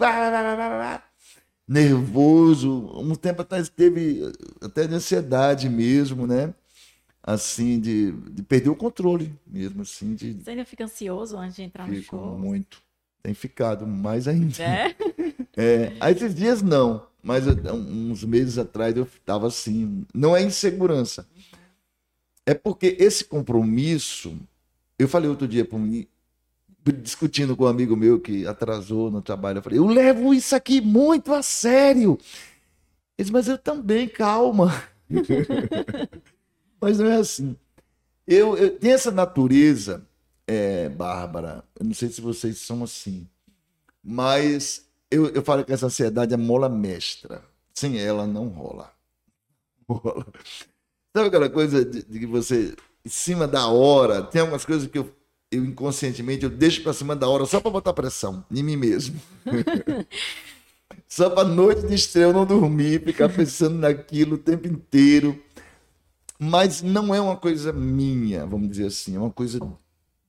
[1.73, 2.91] nervoso.
[2.95, 4.31] Um tempo atrás teve
[4.61, 6.55] até de ansiedade mesmo, né?
[7.23, 10.15] Assim, de, de perder o controle mesmo, assim.
[10.15, 10.35] De...
[10.35, 12.39] Você ainda fica ansioso antes de entrar Fico no show?
[12.39, 12.83] muito.
[13.23, 14.63] Tem ficado mais ainda.
[14.63, 14.97] É?
[15.57, 15.93] é?
[16.01, 17.07] Aí esses dias não.
[17.23, 20.05] Mas uns meses atrás eu estava assim.
[20.13, 21.27] Não é insegurança.
[22.45, 24.37] É porque esse compromisso.
[24.99, 26.07] Eu falei outro dia para mim,
[26.85, 29.59] discutindo com um amigo meu que atrasou no trabalho.
[29.59, 32.19] Eu falei, eu levo isso aqui muito a sério.
[33.17, 34.73] Ele disse, mas eu também, calma.
[36.81, 37.57] mas não é assim.
[38.27, 40.07] Eu, eu tenho essa natureza,
[40.47, 41.65] é, Bárbara.
[41.79, 43.27] Eu não sei se vocês são assim,
[44.03, 47.43] mas eu, eu falo que essa ansiedade é mola mestra.
[47.75, 48.93] Sem ela, não rola.
[51.15, 54.99] Sabe aquela coisa de, de, que você, em cima da hora, tem algumas coisas que
[54.99, 55.15] eu,
[55.53, 59.21] eu inconscientemente eu deixo para cima da hora só para botar pressão em mim mesmo.
[61.07, 65.39] só para noite de estreia eu não dormir, ficar pensando naquilo o tempo inteiro.
[66.39, 69.61] Mas não é uma coisa minha, vamos dizer assim, é uma coisa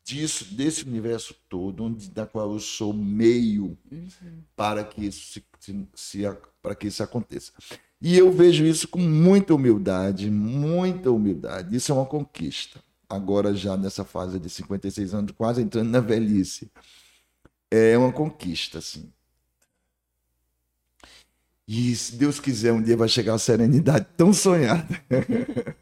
[0.03, 4.43] disso, desse universo todo, onde, da qual eu sou meio uhum.
[4.55, 7.51] para que isso se, se, se, para que isso aconteça.
[8.01, 11.75] E eu vejo isso com muita humildade, muita humildade.
[11.75, 12.79] Isso é uma conquista.
[13.13, 16.71] Agora já nessa fase de 56 anos, quase entrando na velhice,
[17.69, 19.11] é uma conquista, assim.
[21.65, 24.85] E se Deus quiser, um dia vai chegar a serenidade tão sonhada.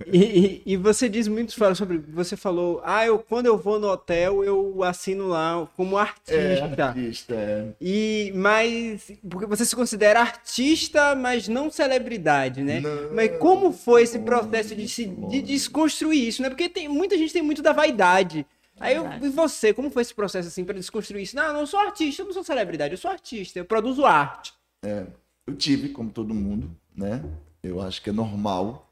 [0.06, 1.98] e, e, e, você diz muito sobre.
[2.10, 6.36] Você falou, ah, eu, quando eu vou no hotel, eu assino lá como artista.
[6.36, 7.68] É, artista, é.
[7.82, 9.12] E, mas.
[9.28, 12.80] Porque você se considera artista, mas não celebridade, né?
[12.80, 16.50] Não, mas como foi esse processo de, se, de desconstruir isso, né?
[16.50, 18.46] Porque tem, muita gente tem muito da vaidade.
[18.80, 21.36] Aí eu, e você, como foi esse processo assim para desconstruir isso?
[21.36, 24.54] Não, eu não sou artista, eu não sou celebridade, eu sou artista, eu produzo arte.
[24.84, 25.06] É.
[25.52, 27.22] Eu tive, como todo mundo, né?
[27.62, 28.90] Eu acho que é normal.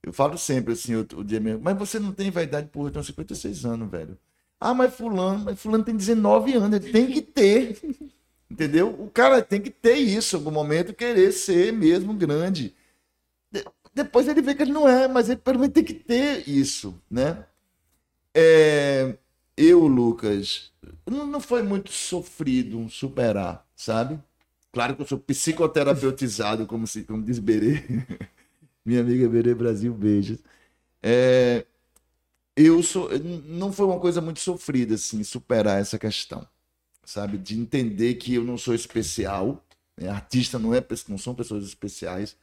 [0.00, 3.04] Eu falo sempre assim, o, dia mesmo, mas você não tem vaidade, por eu tenho
[3.04, 4.16] 56 anos, velho.
[4.60, 7.76] Ah, mas fulano, mas fulano tem 19 anos, ele tem que ter.
[8.48, 8.90] Entendeu?
[8.90, 12.72] O cara tem que ter isso, em algum momento, querer ser mesmo grande.
[13.50, 16.48] De, depois ele vê que ele não é, mas ele pelo menos tem que ter
[16.48, 17.44] isso, né?
[18.32, 19.16] É,
[19.56, 20.70] eu, Lucas,
[21.04, 24.20] não, não foi muito sofrido superar, sabe?
[24.76, 27.82] Claro que eu sou psicoterapeutizado, como, se, como diz Berê.
[28.84, 30.38] Minha amiga Berê Brasil, beijos.
[31.02, 31.64] É,
[32.54, 33.08] eu sou,
[33.46, 36.46] não foi uma coisa muito sofrida, assim, superar essa questão,
[37.06, 37.38] sabe?
[37.38, 39.64] De entender que eu não sou especial,
[39.96, 40.10] Né?
[40.10, 42.36] Artista não, é, não são pessoas especiais.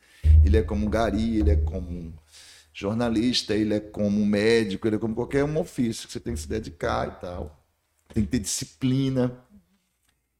[0.44, 2.16] Ele é como um gari, ele é como
[2.74, 6.40] jornalista, ele é como médico, ele é como qualquer um ofício que você tem que
[6.40, 7.64] se dedicar e tal.
[8.12, 9.40] Tem que ter disciplina.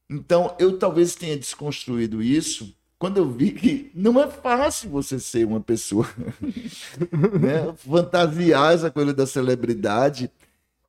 [0.08, 5.46] Então, eu talvez tenha desconstruído isso quando eu vi que não é fácil você ser
[5.46, 6.08] uma pessoa,
[7.38, 7.74] né?
[7.76, 10.30] fantasiar essa coisa da celebridade.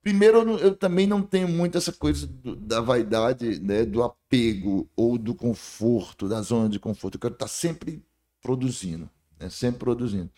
[0.02, 3.84] Primeiro, eu, também não tenho muito essa coisa do, da vaidade, né?
[3.84, 7.16] do apego ou do conforto, da zona de conforto.
[7.16, 8.02] Eu quero estar sempre
[8.42, 9.50] produzindo, né?
[9.50, 10.30] sempre produzindo.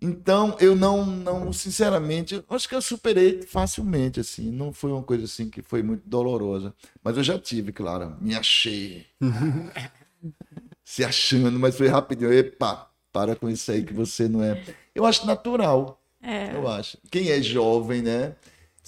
[0.00, 4.50] Então, eu não, não, sinceramente, acho que eu superei facilmente, assim.
[4.50, 6.74] Não foi uma coisa assim que foi muito dolorosa.
[7.02, 9.06] Mas eu já tive, claro, me achei.
[10.84, 12.32] se achando, mas foi rapidinho.
[12.32, 14.62] Epa, para com isso aí que você não é.
[14.94, 16.02] Eu acho natural.
[16.20, 16.54] É.
[16.54, 16.98] Eu acho.
[17.10, 18.34] Quem é jovem, né?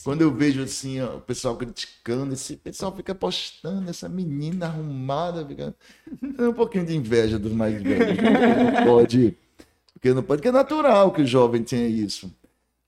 [0.05, 5.47] Quando eu vejo assim, ó, o pessoal criticando, esse pessoal fica postando essa menina arrumada,
[5.47, 5.75] fica...
[6.39, 8.19] é um pouquinho de inveja dos mais velhos.
[8.23, 9.37] Não pode,
[9.97, 12.31] porque não pode, porque é natural que o jovem tenha isso.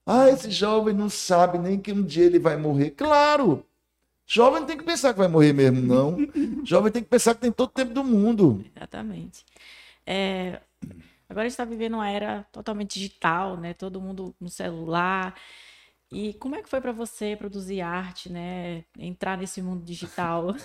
[0.05, 2.91] Ah, esse jovem não sabe nem que um dia ele vai morrer.
[2.91, 3.65] Claro!
[4.27, 6.17] Jovem não tem que pensar que vai morrer mesmo, não.
[6.63, 8.63] Jovem tem que pensar que tem todo o tempo do mundo.
[8.75, 9.43] Exatamente.
[10.05, 10.61] É,
[11.27, 13.73] agora a gente está vivendo uma era totalmente digital, né?
[13.73, 15.33] Todo mundo no celular.
[16.11, 18.83] E como é que foi para você produzir arte, né?
[18.99, 20.53] Entrar nesse mundo digital?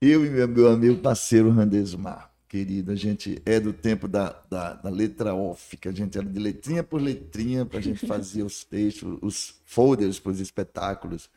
[0.00, 4.90] Eu e meu amigo parceiro Randesmar, querido, a gente é do tempo da, da, da,
[4.90, 8.64] letra off, que a gente era de letrinha por letrinha para a gente fazer os
[8.64, 11.30] textos, os folders para os espetáculos.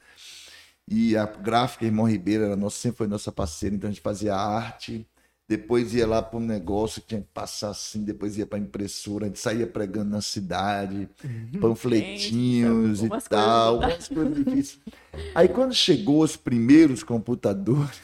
[0.89, 4.33] E a gráfica Irmão Ribeiro era nossa, sempre foi nossa parceira, então a gente fazia
[4.33, 5.07] arte,
[5.47, 9.25] depois ia lá para um negócio que tinha que passar assim, depois ia para impressora,
[9.25, 11.59] a gente saía pregando na cidade, uhum.
[11.61, 14.79] panfletinhos e tal, umas coisas difíceis.
[15.35, 18.01] Aí quando chegou os primeiros computadores,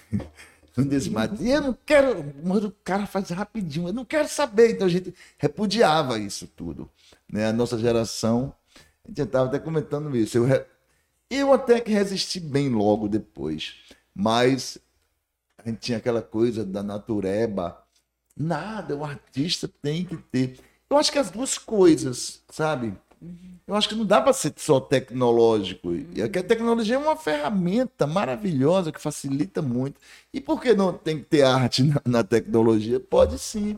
[0.86, 4.90] desmate, eu não quero, manda o cara faz rapidinho, eu não quero saber, então a
[4.90, 6.90] gente repudiava isso tudo,
[7.32, 7.48] né?
[7.48, 8.54] A nossa geração,
[9.06, 10.66] a gente estava até comentando isso, eu
[11.30, 13.76] eu até que resisti bem logo depois,
[14.16, 14.80] mas
[15.58, 17.84] a gente tinha aquela coisa da natureba.
[18.36, 20.60] Nada, o artista tem que ter.
[20.90, 22.98] Eu acho que as duas coisas, sabe?
[23.68, 25.94] Eu acho que não dá para ser só tecnológico.
[25.94, 30.00] E a tecnologia é uma ferramenta maravilhosa que facilita muito.
[30.34, 33.00] E por que não tem que ter arte na, na tecnologia?
[33.00, 33.78] Pode sim.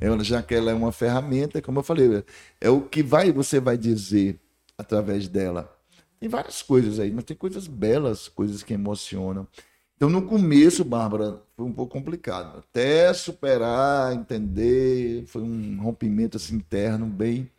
[0.00, 2.22] Ela, já que ela é uma ferramenta, como eu falei,
[2.60, 4.38] é o que vai você vai dizer
[4.78, 5.72] através dela.
[6.20, 9.46] Tem várias coisas aí, mas tem coisas belas, coisas que emocionam.
[9.96, 12.58] Então, no começo, Bárbara, foi um pouco complicado.
[12.58, 17.50] Até superar, entender, foi um rompimento assim, interno bem.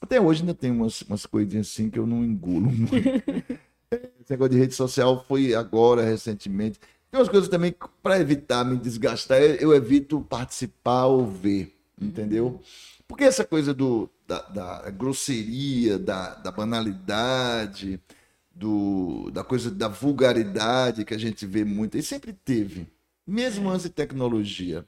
[0.00, 2.94] Até hoje ainda tem umas, umas coisinhas assim que eu não engulo muito.
[3.90, 6.78] Esse negócio de rede social foi agora, recentemente.
[7.10, 12.60] Tem umas coisas também, para evitar me desgastar, eu evito participar ou ver, entendeu?
[13.06, 17.98] Porque essa coisa do, da, da grosseria, da, da banalidade,
[18.54, 22.86] do, da coisa da vulgaridade que a gente vê muito, e sempre teve,
[23.26, 23.72] mesmo é.
[23.72, 24.84] antes de tecnologia.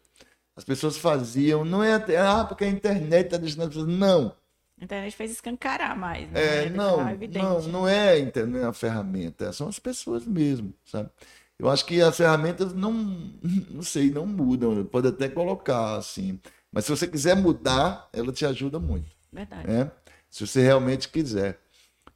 [0.54, 3.86] As pessoas faziam, não é até, ah, porque a internet está deixando as pessoas.
[3.88, 4.36] Não.
[4.80, 6.30] A internet fez escancarar mais.
[6.30, 6.64] Né?
[6.64, 11.10] É, não, não, não é a internet a ferramenta, são as pessoas mesmo, sabe?
[11.58, 12.92] Eu acho que as ferramentas não,
[13.70, 14.82] não sei, não mudam.
[14.86, 16.40] Pode até colocar assim,
[16.72, 19.10] mas se você quiser mudar, ela te ajuda muito.
[19.32, 19.68] Verdade.
[19.68, 19.90] Né?
[20.30, 21.60] Se você realmente quiser.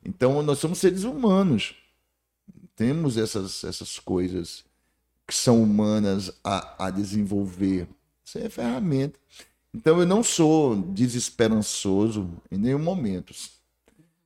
[0.05, 1.75] Então, nós somos seres humanos.
[2.77, 4.65] Temos essas, essas coisas
[5.27, 7.89] que são humanas a, a desenvolver.
[8.25, 9.19] Isso é ferramenta.
[9.75, 13.35] Então, eu não sou desesperançoso em nenhum momento.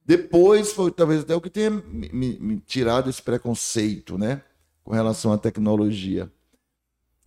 [0.04, 4.42] Depois foi talvez até o que tenha me, me, tirado esse preconceito, né?
[4.84, 6.30] Com relação à tecnologia.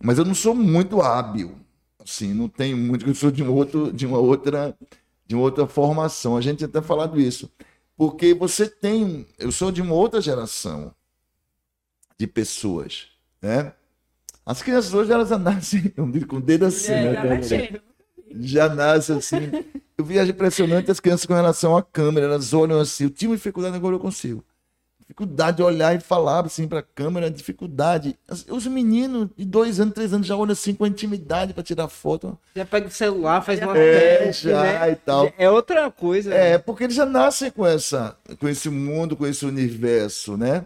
[0.02, 1.62] Mas eu não sou muito hábil
[2.04, 4.76] Assim, não tenho muito, eu sou de, um outro, de uma outra
[5.24, 6.36] de uma outra formação.
[6.36, 7.50] A gente tem até falado isso.
[7.96, 10.94] Porque você tem, eu sou de uma outra geração
[12.18, 13.08] de pessoas,
[13.40, 13.72] né?
[14.44, 15.88] As crianças hoje elas nascem
[16.26, 17.80] com o dedo assim, é, né?
[18.40, 19.50] Já, nascem assim.
[19.96, 23.76] Eu vi impressionante as crianças com relação à câmera, elas olham assim, eu tive dificuldade,
[23.76, 24.44] agora eu consigo
[25.12, 28.18] dificuldade de olhar e falar assim para a câmera, dificuldade.
[28.48, 32.38] Os meninos de dois anos, três anos já olham assim com intimidade para tirar foto.
[32.56, 34.90] Já pega o celular, faz uma é, teste, já né?
[34.90, 35.32] e tal.
[35.36, 36.32] É outra coisa.
[36.32, 36.58] É, né?
[36.58, 40.64] porque eles já nascem com essa, com esse mundo, com esse universo, né?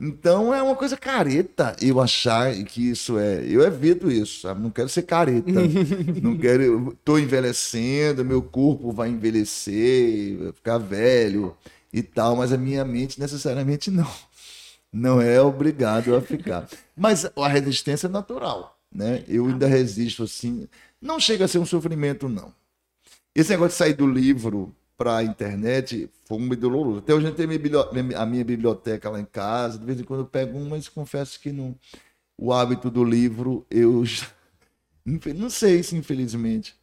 [0.00, 3.44] Então é uma coisa careta eu achar que isso é.
[3.46, 4.60] Eu evito isso, sabe?
[4.60, 5.50] Não quero ser careta.
[6.22, 6.92] não quero.
[6.92, 11.56] Estou envelhecendo, meu corpo vai envelhecer, vai ficar velho
[11.92, 14.10] e tal, mas a minha mente necessariamente não.
[14.92, 16.68] Não é obrigado a ficar.
[16.96, 19.24] Mas a resistência é natural, né?
[19.28, 20.68] Eu ainda resisto assim.
[21.00, 22.52] Não chega a ser um sofrimento, não.
[23.34, 26.98] Esse negócio de sair do livro para a internet foi um doloroso.
[26.98, 27.48] Até hoje eu tenho
[28.16, 31.40] a minha biblioteca lá em casa, de vez em quando eu pego um, mas confesso
[31.40, 31.76] que não,
[32.38, 34.26] o hábito do livro eu já,
[35.04, 36.76] não sei se infelizmente.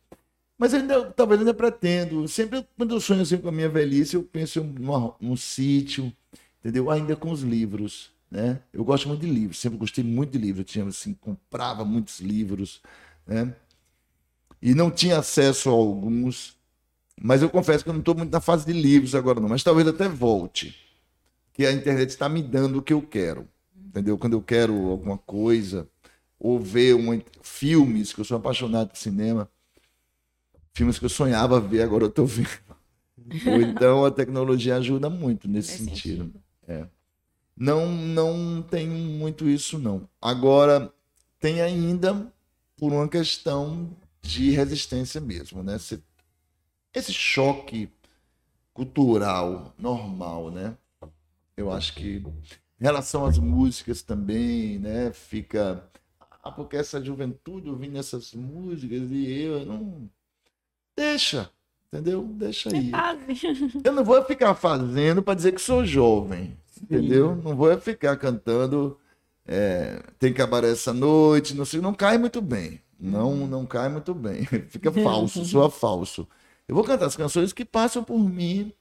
[0.61, 2.27] Mas ainda, talvez ainda pretendo.
[2.27, 6.13] Sempre quando eu sonho assim com a minha velhice, eu penso num, num sítio,
[6.59, 6.91] entendeu?
[6.91, 8.61] Ainda com os livros, né?
[8.71, 10.59] Eu gosto muito de livros, sempre gostei muito de livros.
[10.59, 12.79] Eu tinha assim, comprava muitos livros,
[13.25, 13.55] né?
[14.61, 16.55] E não tinha acesso a alguns.
[17.23, 19.47] Mas eu confesso que eu não estou muito na fase de livros agora, não.
[19.47, 20.75] Mas talvez até volte.
[21.53, 23.47] Que a internet está me dando o que eu quero.
[23.75, 24.17] Entendeu?
[24.17, 25.87] Quando eu quero alguma coisa,
[26.39, 29.47] ou ver um, filmes, que eu sou apaixonado por cinema.
[30.73, 32.49] Filmes que eu sonhava ver, agora eu estou vendo.
[33.45, 36.23] ou então a tecnologia ajuda muito nesse sentido.
[36.23, 36.41] sentido.
[36.67, 36.87] É.
[37.55, 40.09] Não, não tem muito isso, não.
[40.19, 40.91] Agora,
[41.39, 42.33] tem ainda
[42.75, 45.77] por uma questão de resistência mesmo, né?
[45.77, 46.01] Você
[46.93, 47.89] esse choque
[48.73, 50.75] cultural normal, né?
[51.55, 52.23] Eu acho que
[52.79, 55.11] em relação às músicas também, né?
[55.13, 55.83] Fica
[56.43, 60.09] ah, porque essa juventude ouvindo essas músicas e eu não
[60.95, 61.49] deixa,
[61.87, 62.23] entendeu?
[62.23, 62.91] Deixa aí.
[63.83, 67.35] Eu não vou ficar fazendo para dizer que sou jovem, entendeu?
[67.35, 68.97] Não vou ficar cantando
[69.47, 72.79] é, tem cabaré essa noite, não sei, não cai muito bem.
[72.99, 74.45] Não, não cai muito bem.
[74.69, 76.27] Fica falso, soa falso.
[76.71, 78.71] Eu vou cantar as canções que passam por mim.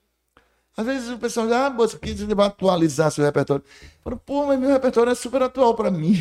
[0.77, 3.65] Às vezes o pessoal diz, ah, você quis atualizar seu repertório.
[3.83, 6.15] Eu falo, pô, mas meu repertório é super atual para mim.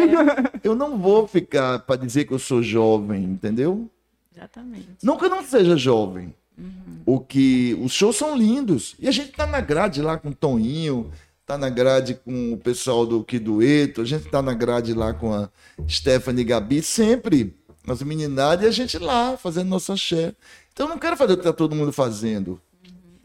[0.64, 3.90] eu não vou ficar para dizer que eu sou jovem, entendeu?
[4.34, 4.88] Exatamente.
[5.02, 6.34] Nunca não seja jovem.
[6.56, 7.02] Uhum.
[7.04, 8.96] O que os shows são lindos.
[8.98, 11.10] E a gente tá na grade lá com o Toninho,
[11.44, 15.12] tá na grade com o pessoal do Que Dueto, a gente tá na grade lá
[15.12, 15.50] com a
[15.86, 17.54] Stephanie Gabi, sempre
[17.86, 20.36] as meninadas e a gente lá fazendo nossa chefe.
[20.72, 22.60] Então eu não quero fazer o que está todo mundo fazendo.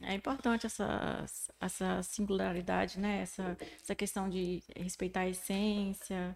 [0.02, 1.26] É importante essa,
[1.60, 3.22] essa singularidade, né?
[3.22, 6.34] Essa, essa questão de respeitar a essência,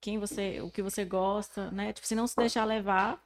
[0.00, 1.92] quem você, o que você gosta, né?
[1.92, 3.22] Tipo, se não se deixar levar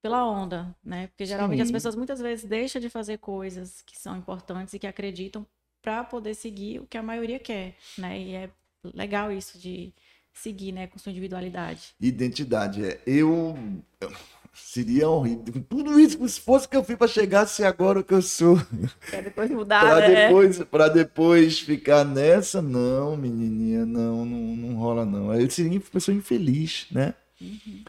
[0.00, 1.08] pela onda, né?
[1.08, 1.64] Porque geralmente Sim.
[1.64, 5.46] as pessoas muitas vezes deixam de fazer coisas que são importantes e que acreditam
[5.82, 8.18] para poder seguir o que a maioria quer, né?
[8.18, 8.50] E é
[8.94, 9.92] legal isso de
[10.32, 11.94] seguir, né, com sua individualidade.
[12.00, 13.56] Identidade é eu
[14.54, 15.64] Seria horrível.
[15.68, 18.22] Tudo isso, se fosse que eu fiz para chegar a ser agora o que eu
[18.22, 18.56] sou.
[19.10, 20.26] Pra depois mudar, pra né?
[20.26, 25.34] Depois, pra depois ficar nessa, não, menininha, não, não, não rola não.
[25.34, 27.14] Eu seria uma pessoa infeliz, né?
[27.40, 27.82] Uhum.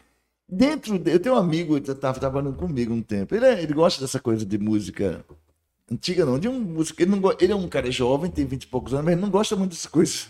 [0.48, 3.34] Dentro, de, eu tenho um amigo que estava trabalhando comigo um tempo.
[3.34, 5.24] Ele, é, ele gosta dessa coisa de música
[5.90, 7.02] antiga, não, de um música.
[7.02, 9.30] Ele, não, ele é um cara jovem, tem 20 e poucos anos, mas ele não
[9.30, 10.28] gosta muito dessas coisas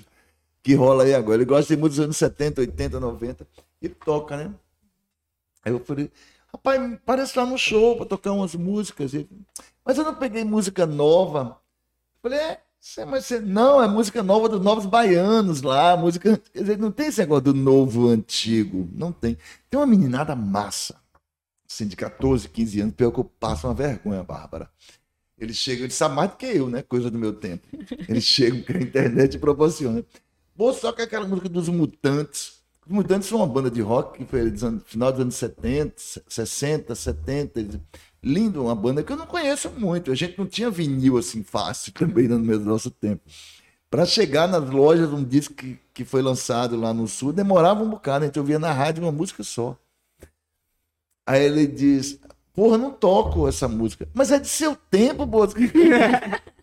[0.63, 1.39] que rola aí agora.
[1.39, 3.47] Ele gosta de música dos anos 70, 80, 90.
[3.81, 4.53] Ele toca, né?
[5.67, 6.09] Aí eu falei,
[6.47, 9.11] rapaz, parece lá no show para tocar umas músicas.
[9.85, 11.61] mas eu não peguei música nova.
[12.23, 12.61] Eu falei, é,
[13.05, 16.41] mas você, não, é música nova dos Novos Baianos lá, música.
[16.53, 18.89] Quer dizer, não tem esse negócio do novo antigo.
[18.93, 19.37] Não tem.
[19.69, 20.95] Tem uma meninada massa,
[21.69, 24.71] assim, de 14, 15 anos, pior que eu passo uma vergonha, Bárbara.
[25.37, 26.81] Eles chegam, eles sabem mais do que eu, né?
[26.83, 27.67] Coisa do meu tempo.
[28.09, 30.05] Eles chegam que a internet proporciona.
[30.55, 32.56] Vou só com aquela música dos Mutantes.
[32.87, 35.95] Os Mutantes são uma banda de rock que foi no final dos anos 70,
[36.29, 37.81] 60, 70.
[38.23, 40.13] Lindo, uma banda que eu não conheço muito.
[40.13, 43.23] A gente não tinha vinil assim fácil também no mesmo nosso tempo.
[43.91, 47.91] Para chegar nas lojas, um disco que, que foi lançado lá no sul, demorava um
[47.91, 48.25] bocado.
[48.25, 49.77] A gente ouvia na rádio uma música só.
[51.27, 52.21] Aí ele diz:
[52.55, 54.09] Porra, não toco essa música.
[54.15, 55.59] Mas é de seu tempo, Bosco.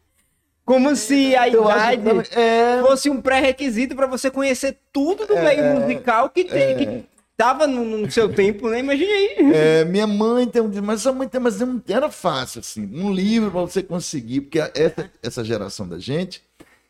[0.65, 2.81] Como se a eu idade é...
[2.81, 5.43] fosse um pré-requisito para você conhecer tudo do é...
[5.43, 6.75] meio musical que tem, é...
[6.75, 7.05] que
[7.35, 8.79] tava no, no, seu tempo, né?
[8.79, 9.35] Imagine aí.
[9.53, 13.11] É, minha mãe tem um mas sua mãe tem, mas não era fácil assim, um
[13.11, 16.41] livro para você conseguir, porque essa, essa geração da gente,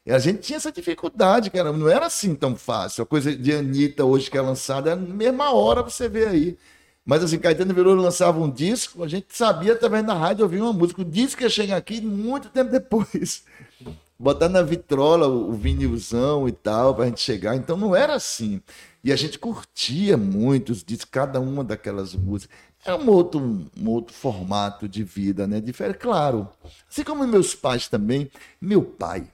[0.07, 3.03] a gente tinha essa dificuldade, cara, não era assim tão fácil.
[3.03, 6.57] A coisa de Anitta hoje que é lançada, na mesma hora você vê aí.
[7.06, 10.72] Mas assim, Caetano Veloso lançava um disco, a gente sabia através da rádio ouvir uma
[10.72, 11.01] música.
[11.01, 13.43] O disco ia chegar aqui muito tempo depois.
[14.18, 17.58] Botar na vitrola o vinilzão e tal, pra gente chegar.
[17.58, 18.62] Então não era assim.
[19.04, 22.56] E a gente curtia muito os discos, cada uma daquelas músicas.
[22.86, 23.39] É um outro,
[23.78, 25.60] um outro formato de vida, né?
[25.60, 26.47] Diferente, claro.
[26.89, 28.32] Assim como meus pais também.
[28.62, 29.28] Meu pai.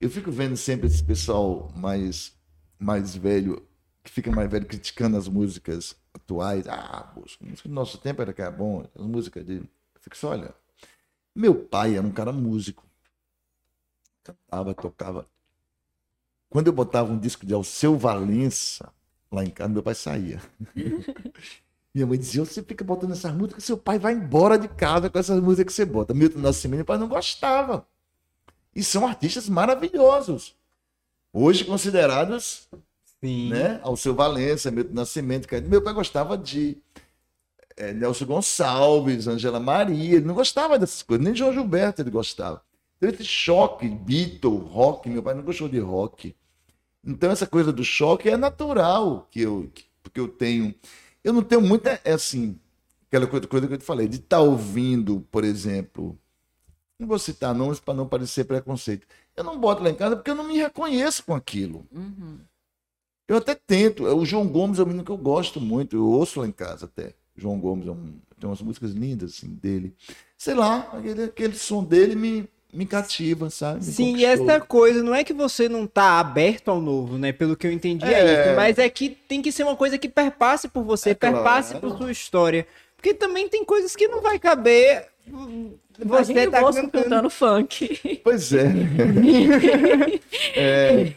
[0.00, 2.32] Eu fico vendo sempre esse pessoal mais,
[2.78, 3.62] mais velho,
[4.02, 6.66] que fica mais velho, criticando as músicas atuais.
[6.66, 9.56] Ah, a música do nosso tempo era que era bom, as músicas de.
[9.56, 10.54] Eu fico só olhando.
[11.34, 12.84] Meu pai era um cara músico.
[14.22, 15.26] Cantava, tocava.
[16.48, 18.92] quando eu botava um disco de Alceu Valença,
[19.30, 20.40] lá em casa, meu pai saía.
[21.94, 25.18] Minha mãe dizia: Você fica botando essas músicas, seu pai vai embora de casa com
[25.18, 26.14] essas músicas que você bota.
[26.14, 27.86] Milton Nascimento, meu pai não gostava.
[28.74, 30.56] E são artistas maravilhosos.
[31.32, 32.68] Hoje considerados,
[33.22, 33.50] Sim.
[33.50, 33.80] né?
[33.82, 35.48] Alceu Valença, Milton Nascimento.
[35.68, 36.76] Meu pai gostava de
[37.76, 40.16] é, Nelson Gonçalves, Angela Maria.
[40.16, 41.24] Ele não gostava dessas coisas.
[41.24, 42.62] Nem João Gilberto ele gostava.
[43.00, 45.08] Esse choque, Beatle, rock.
[45.08, 46.34] Meu pai não gostou de rock.
[47.04, 50.72] Então, essa coisa do choque é natural que eu, que, porque eu tenho
[51.24, 52.58] eu não tenho muita, é assim,
[53.06, 56.18] aquela coisa, coisa que eu te falei, de estar tá ouvindo, por exemplo,
[56.98, 59.06] não vou citar nomes para não parecer preconceito.
[59.36, 61.86] Eu não boto lá em casa porque eu não me reconheço com aquilo.
[61.92, 62.40] Uhum.
[63.32, 64.04] Eu até tento.
[64.04, 65.96] O João Gomes é um menino que eu gosto muito.
[65.96, 67.14] Eu ouço lá em casa até.
[67.34, 69.94] João Gomes é um, tem umas músicas lindas assim dele.
[70.36, 73.78] Sei lá, aquele, aquele som dele me, me cativa, sabe?
[73.78, 77.32] Me Sim, e essa coisa, não é que você não tá aberto ao novo, né?
[77.32, 79.96] Pelo que eu entendi é, é isso, mas é que tem que ser uma coisa
[79.96, 81.88] que perpasse por você, é perpasse claro.
[81.88, 82.66] por sua história.
[82.96, 86.02] Porque também tem coisas que não vai caber você
[86.32, 86.90] Imagina tá cantando...
[86.90, 88.20] cantando funk.
[88.24, 88.72] Pois é.
[90.56, 91.12] é.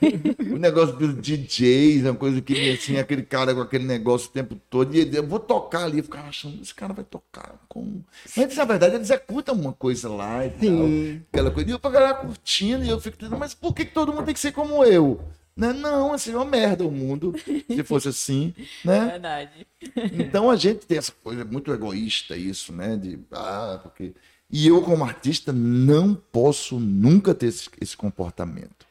[0.53, 4.55] O negócio dos DJs, uma coisa que assim, aquele cara com aquele negócio o tempo
[4.69, 4.95] todo.
[4.95, 5.99] E eu vou tocar ali.
[5.99, 8.01] Eu ficava achando, esse cara vai tocar com.
[8.35, 10.77] Mas na verdade ele executa uma coisa lá e Sim.
[10.77, 11.27] tal.
[11.31, 11.69] Aquela coisa.
[11.69, 14.25] E eu pra galera curtindo, e eu fico dizendo, mas por que, que todo mundo
[14.25, 15.19] tem que ser como eu?
[15.55, 15.71] Né?
[15.71, 17.33] Não, assim, é uma merda o mundo,
[17.67, 18.53] se fosse assim,
[18.83, 19.05] né?
[19.11, 19.67] Verdade.
[20.13, 22.97] Então a gente tem essa coisa muito egoísta, isso, né?
[22.97, 24.13] De, ah, porque
[24.51, 28.85] e eu, como artista, não posso nunca ter esse, esse comportamento,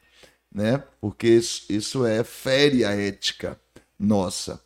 [0.53, 0.83] né?
[0.99, 3.59] Porque isso, isso é fere a ética
[3.97, 4.61] nossa.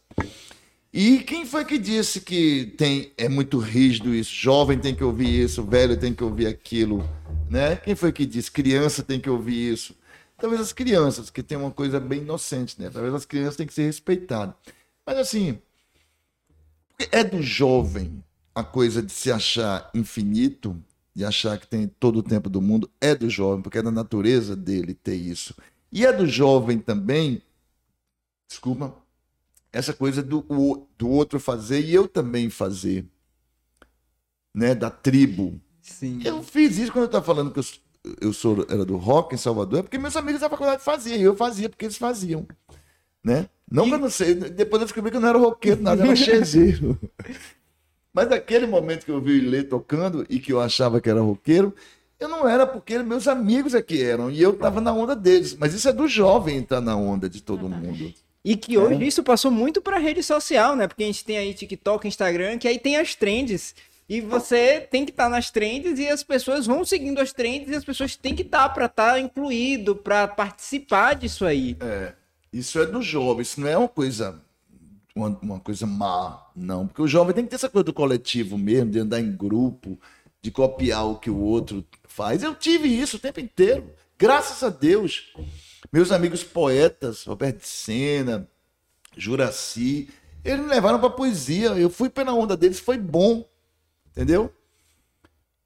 [0.91, 4.33] E quem foi que disse que tem é muito rígido isso?
[4.33, 7.07] Jovem tem que ouvir isso, velho tem que ouvir aquilo,
[7.49, 7.75] né?
[7.75, 9.95] Quem foi que disse criança tem que ouvir isso?
[10.39, 12.89] Talvez as crianças, que tem uma coisa bem inocente, né?
[12.89, 14.55] Talvez as crianças têm que ser respeitadas.
[15.05, 15.59] Mas assim,
[17.11, 18.23] é do jovem
[18.53, 20.81] a coisa de se achar infinito,
[21.13, 23.91] de achar que tem todo o tempo do mundo, é do jovem, porque é da
[23.91, 25.55] natureza dele ter isso.
[25.91, 27.41] E é do jovem também,
[28.47, 28.95] desculpa,
[29.71, 30.45] essa coisa do,
[30.97, 33.05] do outro fazer e eu também fazer,
[34.53, 35.59] né, da tribo.
[35.81, 36.21] Sim.
[36.23, 37.65] Eu fiz isso quando eu estava falando que eu,
[38.21, 41.23] eu sou, era do rock em Salvador, é porque meus amigos da faculdade faziam, e
[41.23, 42.47] eu fazia porque eles faziam,
[43.23, 43.47] né?
[43.69, 43.89] Não e...
[43.89, 46.99] que eu não sei, depois eu descobri que eu não era roqueiro, nada, era chezeiro.
[48.13, 51.21] Mas naquele momento que eu vi o Ilê tocando e que eu achava que era
[51.21, 51.73] roqueiro,
[52.19, 54.29] eu não era porque meus amigos é que eram.
[54.29, 55.55] E eu estava na onda deles.
[55.55, 58.13] Mas isso é do jovem entrar na onda de todo mundo.
[58.43, 59.07] E que hoje é.
[59.07, 60.87] isso passou muito para rede social, né?
[60.87, 63.75] Porque a gente tem aí TikTok, Instagram, que aí tem as trends.
[64.09, 67.69] E você tem que estar tá nas trends e as pessoas vão seguindo as trends
[67.69, 71.77] e as pessoas têm que estar tá para estar tá incluído, para participar disso aí.
[71.79, 72.13] É.
[72.51, 74.41] Isso é do jovem, isso não é uma coisa
[75.15, 76.87] uma, uma coisa má, não.
[76.87, 79.99] Porque o jovem tem que ter essa coisa do coletivo mesmo, de andar em grupo,
[80.41, 82.41] de copiar o que o outro faz.
[82.41, 85.33] Eu tive isso o tempo inteiro, graças a Deus.
[85.91, 88.47] Meus amigos poetas, Roberto Sena,
[89.15, 90.09] Juraci,
[90.43, 91.69] eles me levaram para poesia.
[91.69, 93.45] Eu fui pela onda deles, foi bom,
[94.11, 94.53] entendeu?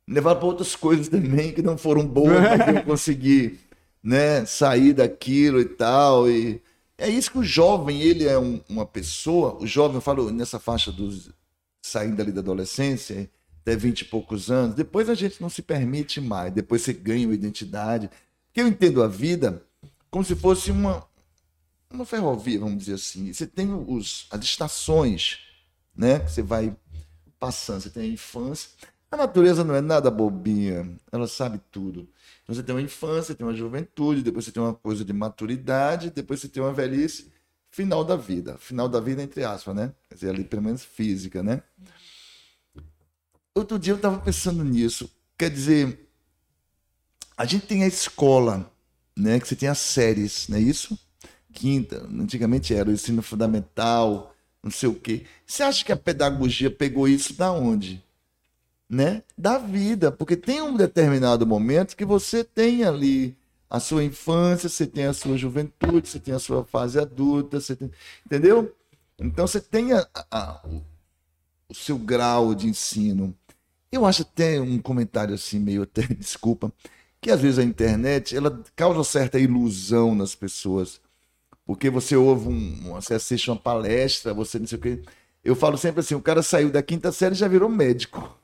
[0.07, 3.59] Levaram para outras coisas também que não foram boas, mas eu consegui
[4.03, 6.29] né, sair daquilo e tal.
[6.29, 6.61] E
[6.97, 10.59] é isso que o jovem, ele é um, uma pessoa, o jovem, eu falo nessa
[10.59, 11.31] faixa dos
[11.81, 13.29] saindo ali da adolescência,
[13.61, 17.27] até 20 e poucos anos, depois a gente não se permite mais, depois você ganha
[17.27, 18.09] uma identidade.
[18.47, 19.63] Porque eu entendo a vida
[20.09, 21.05] como se fosse uma,
[21.89, 23.33] uma ferrovia, vamos dizer assim.
[23.33, 25.39] Você tem os, as estações,
[25.95, 26.19] né?
[26.19, 26.75] Que você vai
[27.43, 28.69] passando, você tem a infância.
[29.11, 32.07] A natureza não é nada bobinha, ela sabe tudo.
[32.41, 36.09] Então você tem uma infância, tem uma juventude, depois você tem uma coisa de maturidade,
[36.09, 37.31] depois você tem uma velhice,
[37.69, 38.57] final da vida.
[38.57, 39.93] Final da vida, entre aspas, né?
[40.07, 41.61] Quer dizer, ali pelo menos física, né?
[43.53, 45.11] Outro dia eu estava pensando nisso.
[45.37, 46.09] Quer dizer,
[47.35, 48.71] a gente tem a escola,
[49.17, 49.37] né?
[49.37, 50.97] Que você tem as séries, não é isso?
[51.51, 54.32] Quinta, antigamente era o ensino fundamental,
[54.63, 55.23] não sei o quê.
[55.45, 58.01] Você acha que a pedagogia pegou isso da onde?
[58.93, 63.35] né, da vida, porque tem um determinado momento que você tem ali
[63.69, 67.75] a sua infância, você tem a sua juventude, você tem a sua fase adulta, você
[67.75, 67.91] tem,
[68.25, 68.73] entendeu?
[69.17, 70.61] Então você tem a, a,
[71.67, 73.35] o seu grau de ensino.
[73.91, 76.71] Eu acho até um comentário assim meio até desculpa,
[77.19, 81.01] que às vezes a internet ela causa certa ilusão nas pessoas,
[81.65, 85.01] porque você ouve um, você assiste uma palestra, você não sei o quê.
[85.43, 88.37] Eu falo sempre assim, o cara saiu da quinta série e já virou médico.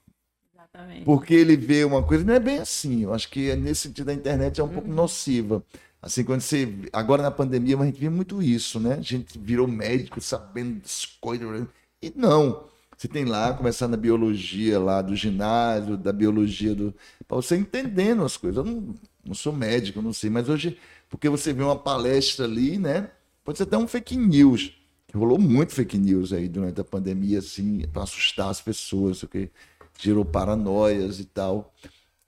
[0.53, 1.05] Exatamente.
[1.05, 3.03] Porque ele vê uma coisa, não é bem assim.
[3.03, 4.73] Eu acho que nesse sentido a internet é um uhum.
[4.73, 5.63] pouco nociva.
[6.01, 6.73] Assim, quando você.
[6.93, 8.95] Agora na pandemia, a gente vê muito isso, né?
[8.95, 11.67] A gente virou médico sabendo das coisas.
[12.01, 12.67] E não.
[12.97, 16.93] Você tem lá, começando a biologia lá do ginásio, da biologia do.
[17.27, 18.57] para você entendendo as coisas.
[18.57, 18.95] Eu não,
[19.25, 20.77] não sou médico, não sei, mas hoje,
[21.09, 23.09] porque você vê uma palestra ali, né?
[23.43, 24.73] Pode ser até um fake news.
[25.13, 29.49] Rolou muito fake news aí durante a pandemia, assim, para assustar as pessoas, o que
[29.99, 31.73] gerou paranoias e tal.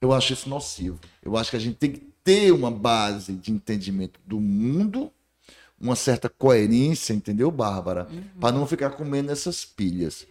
[0.02, 1.00] Eu acho isso nocivo.
[1.22, 5.12] Eu acho que a gente tem que ter uma base de entendimento do mundo,
[5.80, 8.08] uma certa coerência, entendeu, Bárbara?
[8.12, 8.24] Uhum.
[8.40, 10.28] Para não ficar comendo essas pilhas.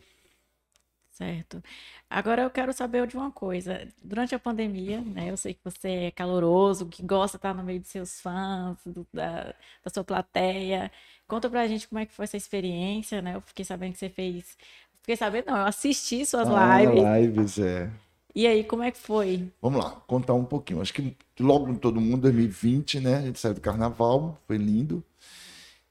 [1.13, 1.63] Certo.
[2.11, 3.87] Agora eu quero saber de uma coisa.
[4.03, 7.63] Durante a pandemia, né, eu sei que você é caloroso, que gosta de estar no
[7.63, 9.55] meio dos seus fãs, do, da,
[9.85, 10.91] da sua plateia.
[11.29, 13.37] Conta pra gente como é que foi essa experiência, né?
[13.37, 14.59] Eu fiquei sabendo que você fez.
[15.01, 17.05] Fiquei sabendo, não, eu assisti suas ah, lives.
[17.05, 17.89] lives, é.
[18.35, 19.49] E aí, como é que foi?
[19.63, 20.81] Vamos lá, contar um pouquinho.
[20.81, 23.17] Acho que logo em todo mundo, 2020, né?
[23.19, 25.03] A gente saiu do carnaval, foi lindo.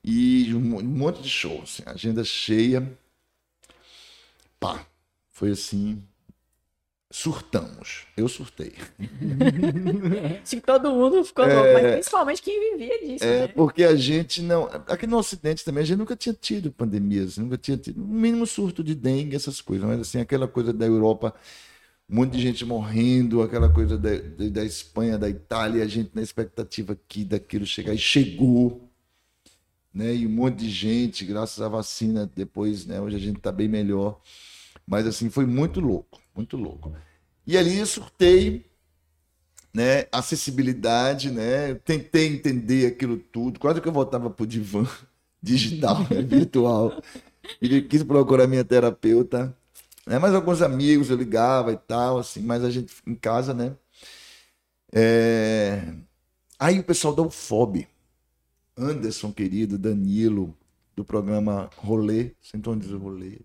[0.03, 2.97] E um monte de shows, assim, agenda cheia.
[4.59, 4.85] Pá,
[5.39, 6.03] foi assim.
[7.09, 8.05] Surtamos.
[8.15, 8.73] Eu surtei.
[10.43, 13.23] Acho que todo mundo ficou é, louco, mas principalmente quem vivia disso.
[13.23, 13.47] É, né?
[13.47, 14.65] porque a gente não.
[14.65, 17.99] Aqui no Ocidente também, a gente nunca tinha tido pandemias, nunca tinha tido.
[17.99, 19.87] No mínimo surto de dengue, essas coisas.
[19.87, 21.33] Mas assim, aquela coisa da Europa
[22.09, 24.09] um monte de gente morrendo, aquela coisa da,
[24.51, 28.89] da Espanha, da Itália, a gente na expectativa aqui daquilo chegar, e chegou,
[29.93, 30.15] né?
[30.15, 32.99] E um monte de gente, graças à vacina, depois, né?
[32.99, 34.19] Hoje a gente está bem melhor.
[34.89, 36.91] Mas assim, foi muito louco, muito louco.
[37.45, 38.65] E ali eu surtei,
[39.73, 40.05] né?
[40.11, 41.71] Acessibilidade, né?
[41.71, 44.85] Eu tentei entender aquilo tudo, quase que eu voltava pro divã
[45.41, 46.21] digital, né?
[46.25, 47.01] virtual.
[47.61, 49.55] E quis procurar minha terapeuta
[50.09, 50.17] né?
[50.17, 53.77] Mas alguns amigos eu ligava e tal, assim, mas a gente em casa, né?
[54.91, 55.93] É...
[56.59, 57.87] Aí o pessoal da UFOB,
[58.75, 60.57] Anderson, querido, Danilo,
[60.95, 62.31] do programa Rolê,
[62.79, 63.39] diz o Rolê.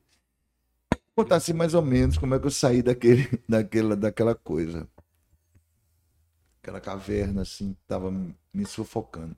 [1.16, 4.88] Contar assim mais ou menos como é que eu saí daquele, daquela, daquela coisa.
[6.62, 9.36] Aquela caverna, assim, que tava me sufocando.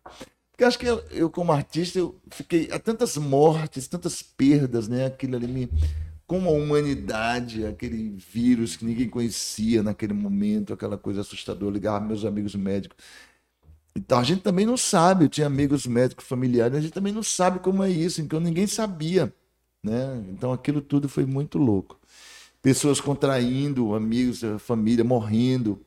[0.52, 2.70] Porque acho que eu, eu, como artista, eu fiquei.
[2.72, 5.06] Há tantas mortes, tantas perdas, né?
[5.06, 5.70] Aquilo ali me
[6.26, 12.24] como a humanidade, aquele vírus que ninguém conhecia naquele momento, aquela coisa assustadora, ligava meus
[12.24, 12.98] amigos médicos.
[13.94, 17.22] Então a gente também não sabe, eu tinha amigos médicos familiares, a gente também não
[17.22, 19.32] sabe como é isso, então ninguém sabia,
[19.82, 20.24] né?
[20.30, 21.98] Então aquilo tudo foi muito louco.
[22.60, 25.80] Pessoas contraindo, amigos, família morrendo.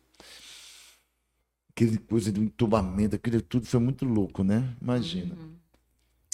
[1.71, 4.75] Aquele coisa do entubamento, aquilo tudo foi muito louco, né?
[4.81, 5.35] Imagina.
[5.35, 5.53] Uhum.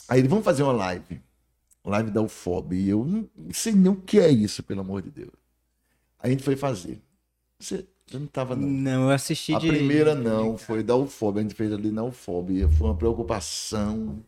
[0.07, 1.21] Aí vamos fazer uma live
[1.85, 2.75] live da UFOB.
[2.75, 5.31] E eu não sei nem o que é isso, pelo amor de Deus.
[6.19, 7.01] Aí a gente foi fazer.
[7.59, 8.67] Você, você não estava não.
[8.67, 9.67] Não, eu assisti A de...
[9.67, 11.39] primeira não, foi da UFOB.
[11.39, 12.67] A gente fez ali na UFOB.
[12.77, 14.23] Foi uma preocupação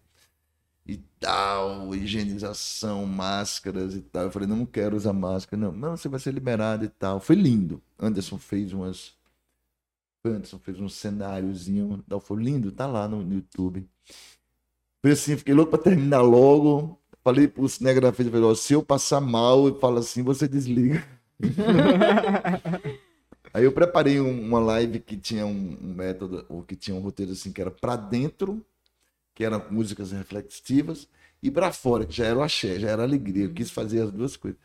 [0.88, 4.24] e tal, higienização, máscaras e tal.
[4.24, 5.62] Eu falei, não quero usar máscara.
[5.62, 7.20] Não, não, você vai ser liberado e tal.
[7.20, 7.82] Foi lindo.
[8.00, 9.16] Anderson fez umas...
[10.24, 12.04] Anderson fez um cenáriozinho.
[12.22, 13.88] Foi lindo, tá lá no, no YouTube.
[15.02, 17.00] Foi assim, fiquei louco para terminar logo.
[17.24, 21.06] Falei pro cinegrafista, falei, se eu passar mal e fala assim, você desliga.
[23.54, 27.52] Aí eu preparei uma live que tinha um, método, ou que tinha um roteiro assim,
[27.52, 28.66] que era para dentro,
[29.38, 31.08] que eram músicas reflexivas,
[31.44, 33.46] e para fora, que já era o axé, já era alegria.
[33.46, 34.60] Eu quis fazer as duas coisas.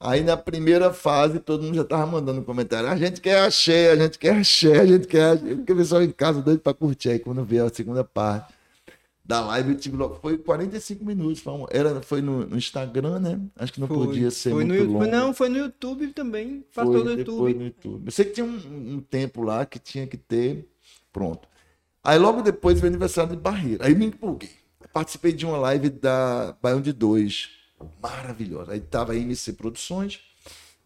[0.00, 2.88] Aí na primeira fase, todo mundo já tava mandando comentário.
[2.88, 5.54] A gente quer axé, a gente quer axé, a gente quer axé.
[5.54, 7.10] Porque o pessoal em casa doido para curtir.
[7.10, 8.54] Aí quando veio a segunda parte,
[9.22, 10.14] da live eu tive logo.
[10.14, 11.40] Foi 45 minutos.
[11.40, 13.38] Foi, era, foi no, no Instagram, né?
[13.54, 15.06] Acho que não foi, podia ser foi muito no, longo.
[15.06, 16.64] Não, foi no YouTube também.
[16.74, 17.54] Passou no YouTube.
[17.54, 18.06] no YouTube.
[18.06, 20.66] Eu sei que tinha um, um, tempo lá que tinha que ter.
[21.12, 21.46] Pronto.
[22.06, 23.84] Aí logo depois veio o aniversário de Barreira.
[23.84, 24.52] Aí me empolguei.
[24.92, 27.48] Participei de uma live da Baião de Dois.
[28.00, 28.74] Maravilhosa.
[28.74, 30.20] Aí tava a MC Produções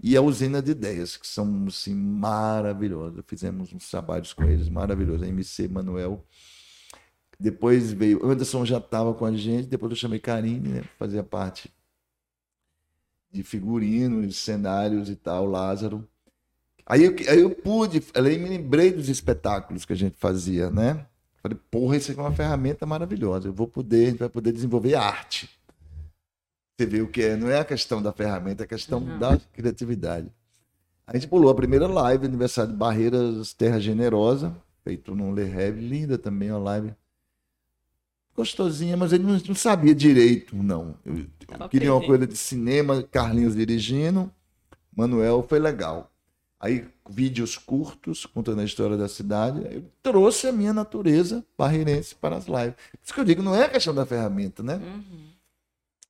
[0.02, 3.22] e a Usina de Ideias, que são assim, maravilhosas.
[3.26, 5.22] Fizemos uns trabalhos com eles maravilhosos.
[5.22, 6.24] A MC Manuel
[7.38, 8.24] depois veio.
[8.26, 10.84] Anderson já estava com a gente, depois eu chamei Karine, né?
[10.98, 11.70] Fazia parte
[13.30, 16.08] de figurinos, cenários e tal, Lázaro.
[16.86, 21.06] Aí eu, aí eu pude, aí me lembrei dos espetáculos que a gente fazia, né?
[21.42, 23.48] Falei, porra, isso aqui é uma ferramenta maravilhosa.
[23.48, 25.48] Eu vou poder, a gente vai poder desenvolver arte.
[26.76, 29.18] Você vê o que é, não é a questão da ferramenta, é a questão uhum.
[29.18, 30.30] da criatividade.
[31.06, 35.80] A gente pulou a primeira live, aniversário de Barreiras Terra Generosa, feito num Le Rêve,
[35.80, 36.94] linda também a live
[38.40, 40.94] gostosinha, mas ele não, não sabia direito, não.
[41.04, 44.32] Eu, eu queria uma coisa de cinema, Carlinhos dirigindo,
[44.96, 46.10] Manuel foi legal.
[46.60, 49.62] Aí, vídeos curtos, contando a história da cidade.
[49.74, 52.74] Eu trouxe a minha natureza barreirense para as lives.
[52.74, 54.74] Por isso que eu digo, não é a questão da ferramenta, né?
[54.74, 55.30] Uhum.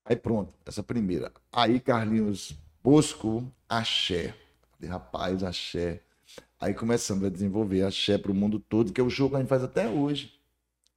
[0.04, 1.30] Aí pronto, essa primeira.
[1.52, 4.34] Aí Carlinhos Bosco, axé.
[4.72, 6.00] Falei, rapaz, axé.
[6.58, 9.38] Aí começamos a desenvolver axé para o mundo todo, que é o jogo que a
[9.38, 10.32] gente faz até hoje.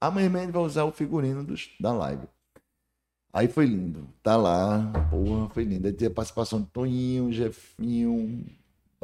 [0.00, 2.26] Amanhã a gente vai usar o figurino dos, da live.
[3.32, 4.08] Aí foi lindo.
[4.20, 5.86] Tá lá, porra, foi lindo.
[5.86, 8.44] Aí teve a participação de Toninho, Jefinho,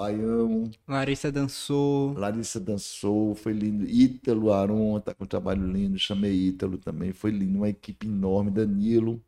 [0.01, 2.15] Baião, Larissa dançou.
[2.15, 3.85] Larissa dançou, foi lindo.
[3.85, 7.59] Ítalo Aron tá com um trabalho lindo, chamei Ítalo também, foi lindo.
[7.59, 9.23] Uma equipe enorme, Danilo,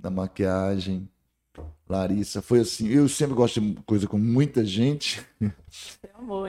[0.00, 1.08] na maquiagem.
[1.88, 2.86] Larissa, foi assim.
[2.86, 5.20] Eu sempre gosto de coisa com muita gente.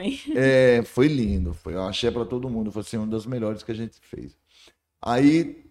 [0.00, 0.20] Hein?
[0.36, 1.52] É, foi lindo.
[1.52, 2.70] Foi, eu achei para todo mundo.
[2.70, 4.36] Foi assim, uma das melhores que a gente fez.
[5.02, 5.64] Aí,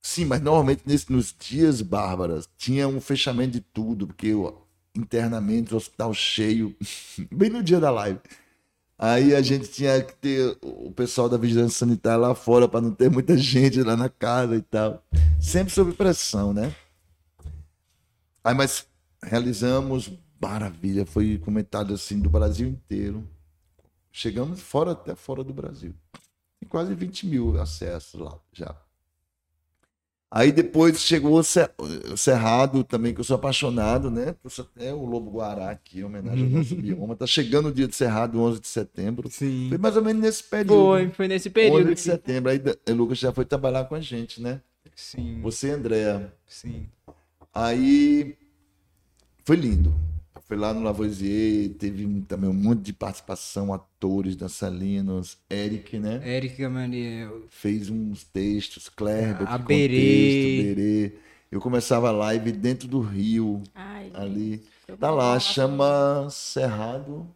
[0.00, 4.65] sim, mas normalmente nesse, nos dias bárbaras tinha um fechamento de tudo, porque eu,
[4.98, 6.74] internamente hospital cheio,
[7.30, 8.20] bem no dia da live.
[8.98, 12.90] Aí a gente tinha que ter o pessoal da vigilância sanitária lá fora para não
[12.90, 15.04] ter muita gente lá na casa e tal.
[15.38, 16.74] Sempre sob pressão, né?
[18.42, 18.86] Aí, mas
[19.22, 23.28] realizamos, maravilha, foi comentado assim do Brasil inteiro.
[24.10, 25.94] Chegamos fora, até fora do Brasil.
[26.58, 28.74] Tem quase 20 mil acessos lá já.
[30.30, 31.72] Aí depois chegou o Cer-
[32.12, 34.34] o Cerrado também, que eu sou apaixonado, né?
[34.48, 37.14] Sou até o Lobo Guará aqui, em homenagem ao nosso bioma.
[37.14, 39.30] Tá chegando o dia do Cerrado, 11 de setembro.
[39.30, 39.66] Sim.
[39.68, 40.74] Foi mais ou menos nesse período.
[40.74, 41.76] Foi, foi nesse período.
[41.76, 42.50] 11 de que- setembro.
[42.50, 42.60] Aí
[42.90, 44.60] o Lucas já foi trabalhar com a gente, né?
[44.96, 46.32] Sim, Você, Andréa.
[46.48, 46.86] sim.
[47.54, 48.36] Aí
[49.44, 49.94] foi lindo.
[50.46, 56.20] Foi lá no Lavoisier, teve também um monte de participação, atores, dançarinos, Eric, né?
[56.24, 57.42] Eric Gamaliel.
[57.50, 59.88] Fez uns textos, Kleber, A Berê.
[59.88, 61.12] contexto, Berê.
[61.50, 64.62] Eu começava a live dentro do rio, Ai, ali.
[65.00, 67.26] Tá lá, chama Cerrado,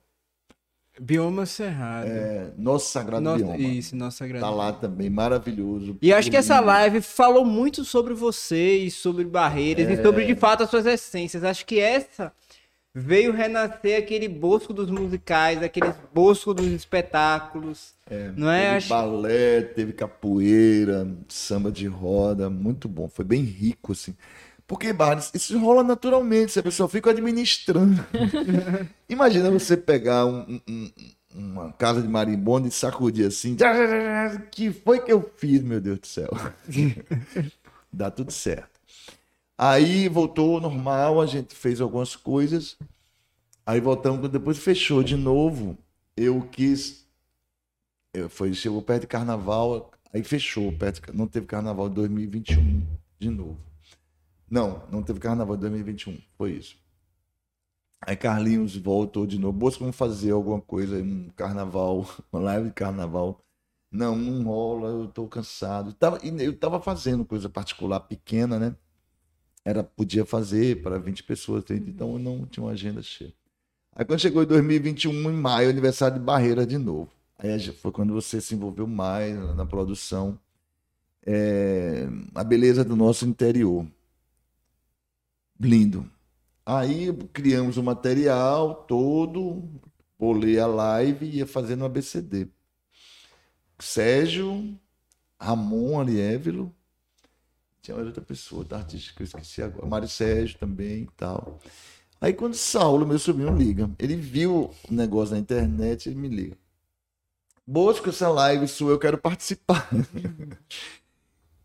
[1.00, 2.06] Bioma Cerrado.
[2.08, 3.56] é, Nosso Sagrado Bioma.
[3.56, 4.44] Isso, nosso sagrado.
[4.44, 5.96] Tá lá também, maravilhoso.
[6.02, 9.94] E acho que essa live falou muito sobre você e sobre barreiras É.
[9.94, 11.42] e sobre de fato as suas essências.
[11.42, 12.32] Acho que essa
[12.95, 17.95] veio renascer aquele bosco dos musicais, aquele bosco dos espetáculos.
[18.36, 18.62] não é?
[18.64, 23.09] Teve Acho- balé, teve capoeira, samba de roda, muito bom.
[23.09, 24.14] Foi bem rico, assim.
[24.66, 28.05] Porque, Barnes, isso rola naturalmente, se a pessoa fica administrando.
[29.09, 30.91] Imagina você pegar um- um-
[31.34, 33.57] uma casa de marimbondo e sacudir assim.
[34.51, 36.28] que foi que eu fiz, meu Deus do céu?
[37.93, 38.80] Dá tudo certo.
[39.62, 42.78] Aí voltou ao normal, a gente fez algumas coisas.
[43.66, 45.78] Aí voltamos, depois fechou de novo.
[46.16, 47.06] Eu quis
[48.14, 52.86] eu- foi, chegou perto de carnaval, aí fechou, perto não teve carnaval de 2021
[53.18, 53.58] de novo.
[54.50, 56.76] Não, não teve carnaval de 2021, foi isso.
[58.00, 62.74] Aí Carlinhos voltou de novo, Bosco, vamos fazer alguma coisa, um carnaval, uma live de
[62.74, 63.40] carnaval.
[63.92, 65.92] Não, não rola, eu tô cansado.
[65.94, 68.76] Tava, e eu tava fazendo coisa particular pequena, né?
[69.64, 73.32] Era, podia fazer para 20 pessoas, 30, então eu não tinha uma agenda cheia.
[73.94, 77.11] Aí quando chegou em 2021, em maio, aniversário de Barreira de novo.
[77.38, 80.38] Aí foi quando você se envolveu mais na na produção.
[81.26, 83.86] É, a beleza do nosso interior.
[85.58, 86.11] Lindo.
[86.64, 89.62] Aí criamos o material todo,
[90.18, 92.48] bolei a live e ia fazendo um ABCD.
[93.78, 94.78] Sérgio,
[95.38, 96.74] Ramon Ariévilo,
[97.83, 101.59] tinha mais outra pessoa, da artista que eu esqueci agora, Mário Sérgio também e tal.
[102.20, 106.57] Aí quando Saulo, meu sobrinho, liga, ele viu o negócio na internet, ele me liga.
[107.66, 109.89] Bosco, essa live sua, eu quero participar.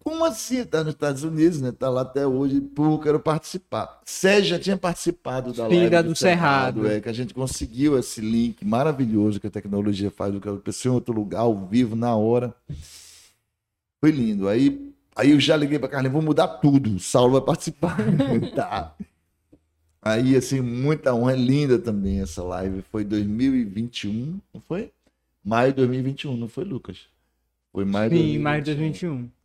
[0.05, 0.63] Como assim?
[0.63, 1.71] Tá nos Estados Unidos, né?
[1.71, 2.61] Tá lá até hoje.
[2.61, 4.01] Pô, eu quero participar.
[4.05, 6.87] Sérgio já tinha participado da live da do Cerrado.
[6.87, 10.57] É, que a gente conseguiu esse link maravilhoso que a tecnologia faz, do que a
[10.57, 12.53] pessoa em outro lugar, ao vivo, na hora.
[13.99, 14.47] Foi lindo.
[14.47, 16.95] Aí, aí eu já liguei pra Carlinhos, vou mudar tudo.
[16.95, 17.97] O Saulo vai participar.
[18.55, 18.95] tá.
[20.01, 21.33] Aí, assim, muita honra.
[21.33, 22.83] É linda também essa live.
[22.91, 24.91] Foi 2021, não foi?
[25.43, 27.07] Maio de 2021, não foi, Lucas?
[27.71, 29.09] Foi maio de Sim, mais de 2021.
[29.09, 29.35] 2021.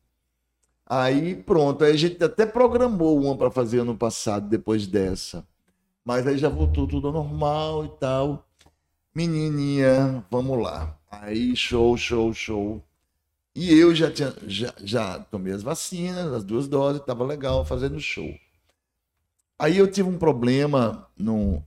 [0.92, 5.46] Aí pronto, aí a gente até programou uma para fazer ano passado, depois dessa.
[6.04, 8.44] Mas aí já voltou tudo ao normal e tal.
[9.14, 10.98] Menininha, vamos lá.
[11.08, 12.82] Aí show, show, show.
[13.54, 17.98] E eu já tinha já, já tomei as vacinas, as duas doses, tava legal fazendo
[18.00, 18.32] show.
[19.58, 21.62] Aí eu tive um problema no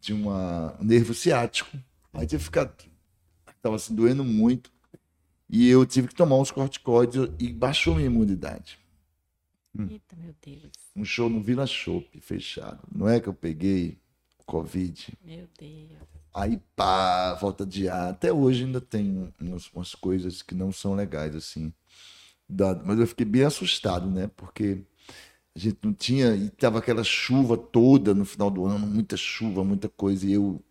[0.00, 1.76] de uma um nervo ciático.
[2.12, 2.74] Aí tive que ficar
[3.60, 4.70] tava se doendo muito.
[5.48, 8.78] E eu tive que tomar uns corticoides e baixou minha imunidade.
[9.78, 10.72] Eita, meu Deus.
[10.94, 12.80] Um show no Vila Chopp, fechado.
[12.92, 13.98] Não é que eu peguei
[14.46, 15.12] Covid.
[15.22, 16.15] Meu Deus.
[16.36, 18.10] Aí, pá, falta de ar.
[18.10, 21.72] Até hoje ainda tem umas, umas coisas que não são legais, assim.
[22.84, 24.28] Mas eu fiquei bem assustado, né?
[24.36, 24.84] Porque
[25.54, 26.36] a gente não tinha.
[26.36, 30.26] E tava aquela chuva toda no final do ano, muita chuva, muita coisa.
[30.26, 30.62] E eu.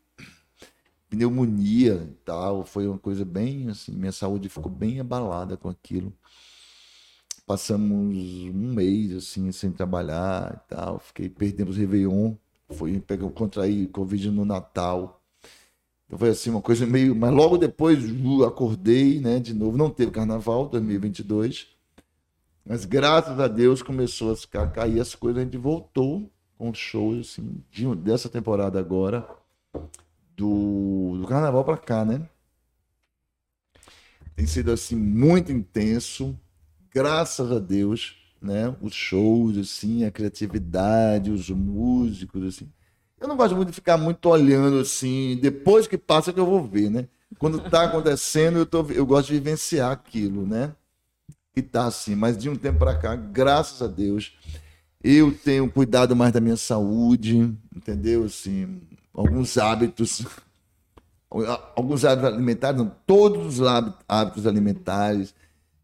[1.10, 2.64] Pneumonia e tal.
[2.66, 3.92] Foi uma coisa bem assim.
[3.94, 6.14] Minha saúde ficou bem abalada com aquilo.
[7.46, 11.00] Passamos um mês, assim, sem trabalhar e tal.
[11.00, 12.36] Fiquei, perdemos Réveillon.
[12.70, 15.25] Foi, peguei, contraí Covid no Natal.
[16.08, 17.16] Então foi assim, uma coisa meio.
[17.16, 18.00] Mas logo depois
[18.46, 19.40] acordei, né?
[19.40, 19.78] De novo.
[19.78, 21.68] Não teve carnaval 2022.
[22.66, 25.42] Mas graças a Deus começou a ficar- cair as coisas.
[25.42, 29.28] A gente voltou com shows assim, de, dessa temporada agora.
[30.38, 32.28] Do, do carnaval pra cá, né?
[34.36, 36.38] Tem sido assim, muito intenso.
[36.92, 38.76] Graças a Deus, né?
[38.82, 42.70] Os shows, assim, a criatividade, os músicos, assim.
[43.26, 46.64] Eu não gosto muito de ficar muito olhando assim, depois que passa que eu vou
[46.64, 47.08] ver, né?
[47.40, 50.76] Quando tá acontecendo, eu, tô, eu gosto de vivenciar aquilo, né?
[51.56, 54.38] E tá assim, mas de um tempo para cá, graças a Deus,
[55.04, 58.26] eu tenho cuidado mais da minha saúde, entendeu?
[58.26, 58.80] Assim,
[59.12, 60.24] alguns hábitos,
[61.76, 65.34] alguns hábitos alimentares, não, todos os hábit- hábitos alimentares.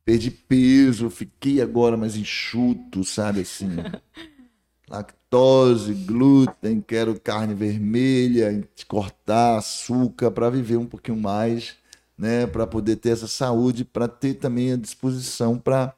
[0.05, 3.77] Perdi peso, fiquei agora mais enxuto, sabe assim?
[5.31, 11.75] lactose, glúten, quero carne vermelha, cortar açúcar para viver um pouquinho mais,
[12.17, 15.95] né, para poder ter essa saúde, para ter também a disposição para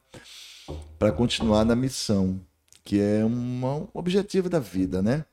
[0.97, 2.39] para continuar na missão,
[2.85, 5.25] que é um objetivo da vida, né?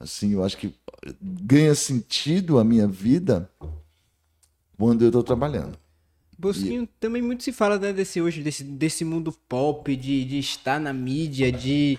[0.00, 0.74] Assim, eu acho que
[1.22, 3.48] ganha sentido a minha vida
[4.76, 5.78] quando eu estou trabalhando.
[6.36, 10.80] Bosquinho, também muito se fala né, desse hoje, desse, desse mundo pop, de, de estar
[10.80, 11.96] na mídia, de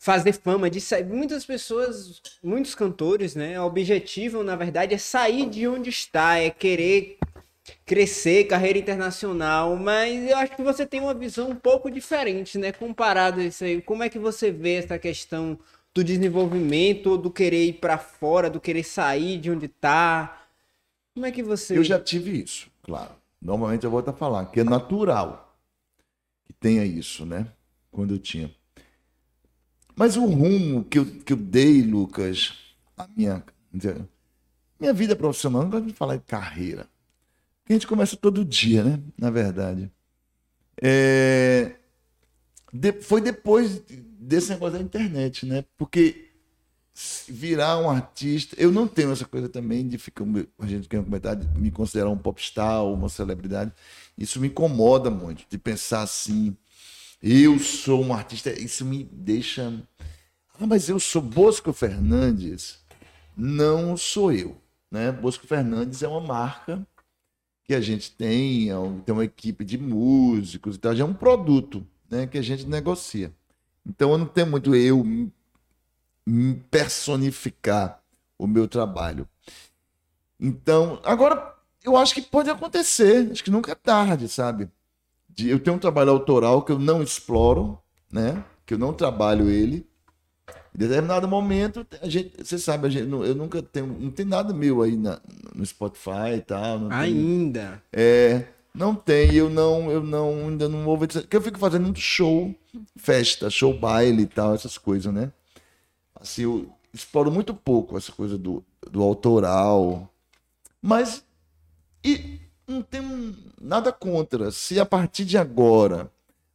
[0.00, 1.04] fazer fama, de sair.
[1.04, 7.18] Muitas pessoas, muitos cantores, né, objetivam, na verdade, é sair de onde está, é querer
[7.84, 12.72] crescer, carreira internacional, mas eu acho que você tem uma visão um pouco diferente, né,
[12.72, 13.82] comparado a isso aí.
[13.82, 15.58] Como é que você vê essa questão
[15.94, 20.46] do desenvolvimento, do querer ir para fora, do querer sair de onde está?
[21.12, 23.12] Como é que você Eu já tive isso, claro.
[23.40, 25.58] Normalmente eu vou até falar que é natural
[26.46, 27.46] que tenha isso, né?
[27.90, 28.50] Quando eu tinha.
[29.96, 32.54] Mas o rumo que eu, que eu dei, Lucas,
[32.96, 33.42] a minha,
[34.78, 36.88] minha vida profissional, não gosto de falar de carreira.
[37.68, 39.00] A gente começa todo dia, né?
[39.18, 39.90] Na verdade.
[40.82, 41.76] É,
[42.72, 43.82] de- foi depois
[44.18, 45.64] desse negócio da internet, né?
[45.76, 46.28] Porque
[47.28, 48.56] virar um artista.
[48.58, 50.24] Eu não tenho essa coisa também de ficar.
[50.58, 53.72] A gente quer comentar, de me considerar um popstar uma celebridade.
[54.18, 56.56] Isso me incomoda muito, de pensar assim.
[57.22, 58.50] Eu sou um artista.
[58.50, 59.72] Isso me deixa.
[60.58, 62.78] Ah, mas eu sou Bosco Fernandes.
[63.36, 64.60] Não sou eu.
[64.90, 65.12] Né?
[65.12, 66.86] Bosco Fernandes é uma marca
[67.64, 70.94] que a gente tem, é tem uma equipe de músicos e tal.
[70.94, 73.32] Já é um produto né, que a gente negocia.
[73.86, 75.04] Então eu não tenho muito eu
[76.70, 78.02] personificar
[78.38, 79.28] o meu trabalho.
[80.38, 81.54] Então, agora
[81.84, 84.70] eu acho que pode acontecer, acho que nunca é tarde, sabe?
[85.34, 87.78] De- eu tenho um trabalho autoral que eu não exploro,
[88.12, 88.44] né?
[88.66, 89.86] Que eu não trabalho ele.
[90.74, 94.52] Em determinado momento, a gente, você sabe, a gente, eu nunca tenho, não tem nada
[94.54, 95.20] meu aí na-
[95.54, 100.68] no Spotify e tal, não tem- ainda é, não tem, eu não, eu não, ainda
[100.68, 101.08] não vou ver.
[101.08, 102.54] Porque eu fico fazendo muito show,
[102.96, 105.32] festa, show baile e tal, essas coisas, né?
[106.14, 110.08] Assim, eu exploro muito pouco essa coisa do, do autoral.
[110.80, 111.24] Mas,
[112.04, 112.39] e
[112.70, 114.50] não tenho nada contra.
[114.50, 116.10] Se a partir de agora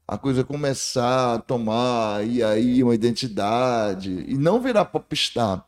[0.08, 5.66] a coisa começar a tomar e aí uma identidade, e não virar popstar,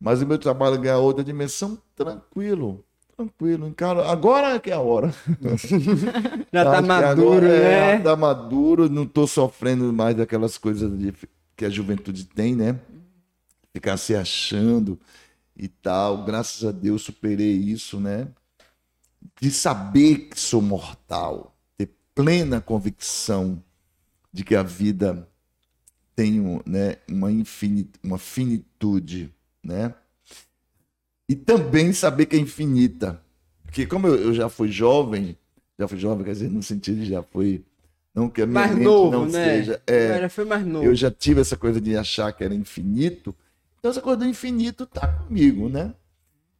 [0.00, 2.84] mas o meu trabalho ganhar outra dimensão, tranquilo.
[3.16, 4.00] Tranquilo, encaro.
[4.02, 5.12] Agora que é a hora.
[6.50, 8.00] já tá maduro, é, né?
[8.00, 11.12] tá maduro, não tô sofrendo mais daquelas coisas de-
[11.54, 12.80] que a juventude tem, né?
[13.74, 14.98] Ficar se achando
[15.54, 16.24] e tal.
[16.24, 18.28] Graças a Deus superei isso, né?
[19.40, 23.62] De saber que sou mortal, ter plena convicção
[24.32, 25.28] de que a vida
[26.14, 29.94] tem né, uma, infini, uma finitude, né?
[31.28, 33.22] E também saber que é infinita.
[33.64, 35.36] Porque como eu, eu já fui jovem,
[35.78, 37.64] já fui jovem, quer dizer, no sentido de já fui.
[38.14, 39.44] Não que a minha Mais mente novo, não né?
[39.58, 39.82] seja.
[39.86, 40.84] É, Já foi mais novo.
[40.84, 43.34] eu já tive essa coisa de achar que era infinito.
[43.78, 45.94] Então essa coisa do infinito tá comigo, né?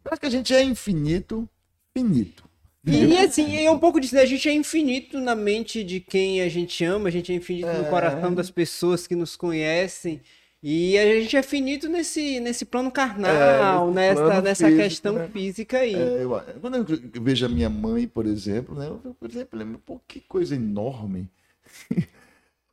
[0.04, 1.48] Acho que a gente é infinito,
[1.92, 2.48] finito.
[2.86, 4.22] E, assim, é um pouco disso, né?
[4.22, 7.66] A gente é infinito na mente de quem a gente ama, a gente é infinito
[7.68, 7.90] no É.
[7.90, 10.20] coração das pessoas que nos conhecem.
[10.62, 15.14] E a gente é finito nesse, nesse plano carnal, É, nessa, plano nessa físico, questão
[15.14, 15.28] né?
[15.28, 15.94] física aí.
[15.94, 18.86] É, eu- quando eu vejo a minha mãe, por exemplo, né?
[18.88, 21.28] Eu, por exemplo, lembro, pô, que coisa enorme.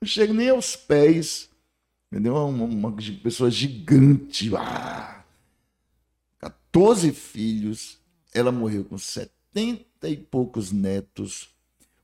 [0.01, 1.49] Não chego nem aos pés.
[2.11, 2.35] Entendeu?
[2.35, 4.49] Uma, uma gi- pessoa gigante.
[4.55, 5.23] Ah!
[6.39, 7.99] 14 filhos.
[8.33, 9.31] Ela morreu com 70
[10.03, 11.49] e poucos netos,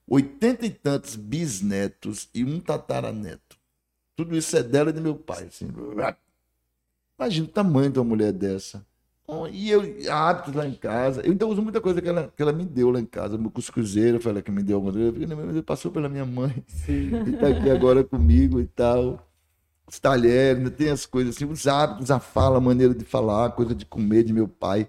[0.07, 3.57] 80 e tantos bisnetos e um tataraneto.
[4.15, 5.45] Tudo isso é dela e do meu pai.
[5.45, 5.67] Assim.
[7.19, 8.85] Imagina o tamanho de uma mulher dessa.
[9.51, 9.81] E eu,
[10.11, 11.21] hábitos lá em casa.
[11.21, 13.37] Eu então uso muita coisa que ela, que ela me deu lá em casa.
[13.37, 15.07] Meu cuscuzeiro, foi ela que me deu alguma coisa.
[15.07, 16.63] Eu falei, "Não, mas ele passou pela minha mãe.
[16.87, 19.25] E tá aqui agora comigo e tal.
[19.87, 23.49] Os talheres, tem as coisas assim, os hábitos, a fala, a maneira de falar, a
[23.49, 24.87] coisa de comer de meu pai.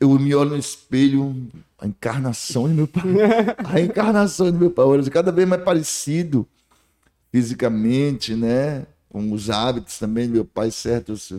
[0.00, 3.02] Eu me olho no espelho, a encarnação de meu pai.
[3.64, 4.84] A encarnação de meu pai.
[4.84, 6.46] Olha, cada vez mais parecido
[7.30, 8.86] fisicamente, né?
[9.08, 11.32] Com os hábitos também do meu pai, certos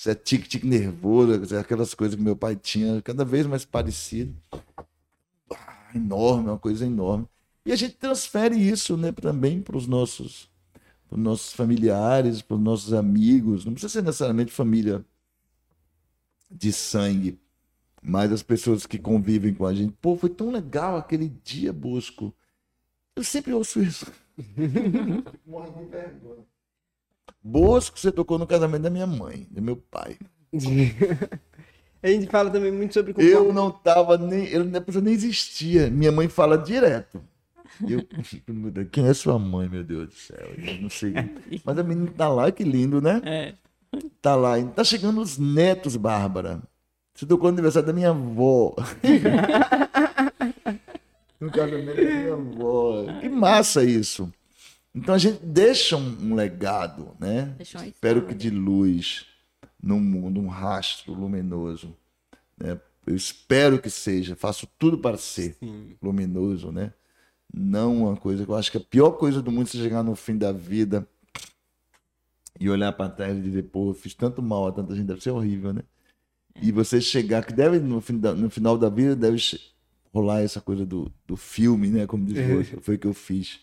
[0.00, 4.34] se é tique-tique nervoso, aquelas coisas que meu pai tinha, cada vez mais parecido.
[5.52, 7.26] Ah, enorme, uma coisa enorme.
[7.66, 10.48] E a gente transfere isso né, também para os nossos,
[11.06, 13.66] pros nossos familiares, para os nossos amigos.
[13.66, 15.04] Não precisa ser necessariamente família
[16.50, 17.38] de sangue,
[18.02, 19.92] mas as pessoas que convivem com a gente.
[20.00, 22.34] Pô, foi tão legal aquele dia, Bosco.
[23.14, 24.10] Eu sempre ouço isso.
[25.46, 26.44] Morre de vergonha.
[27.42, 30.18] Bosco, você tocou no casamento da minha mãe, do meu pai.
[32.02, 34.46] A gente fala também muito sobre Eu não tava nem.
[34.48, 35.90] Eu, a pessoa nem existia.
[35.90, 37.22] Minha mãe fala direto.
[37.86, 38.02] Eu,
[38.90, 40.48] quem é sua mãe, meu Deus do céu?
[40.56, 41.12] Eu não sei.
[41.62, 43.20] Mas a menina tá lá, que lindo, né?
[43.24, 43.54] É.
[44.20, 44.62] Tá lá.
[44.74, 46.62] Tá chegando os netos, Bárbara.
[47.14, 48.74] Você tocou no aniversário da minha avó.
[51.40, 53.06] no casamento da minha avó.
[53.20, 54.32] Que massa isso.
[54.94, 57.54] Então a gente deixa um, um legado, né?
[57.56, 59.26] Deixa uma Espero que de luz
[59.82, 61.96] no mundo, um rastro luminoso.
[62.58, 62.78] Né?
[63.06, 65.96] Eu espero que seja, faço tudo para ser Sim.
[66.02, 66.92] luminoso, né?
[67.52, 70.14] Não uma coisa que eu acho que a pior coisa do mundo é chegar no
[70.14, 71.06] fim da vida
[72.60, 75.22] e olhar para trás e dizer, pô, eu fiz tanto mal a tanta gente, deve
[75.22, 75.82] ser horrível, né?
[76.62, 79.38] E você chegar, que deve, no, fim da- no final da vida, deve
[80.12, 82.06] rolar essa coisa do, do filme, né?
[82.06, 83.60] Como diz hoje, foi o que eu fiz.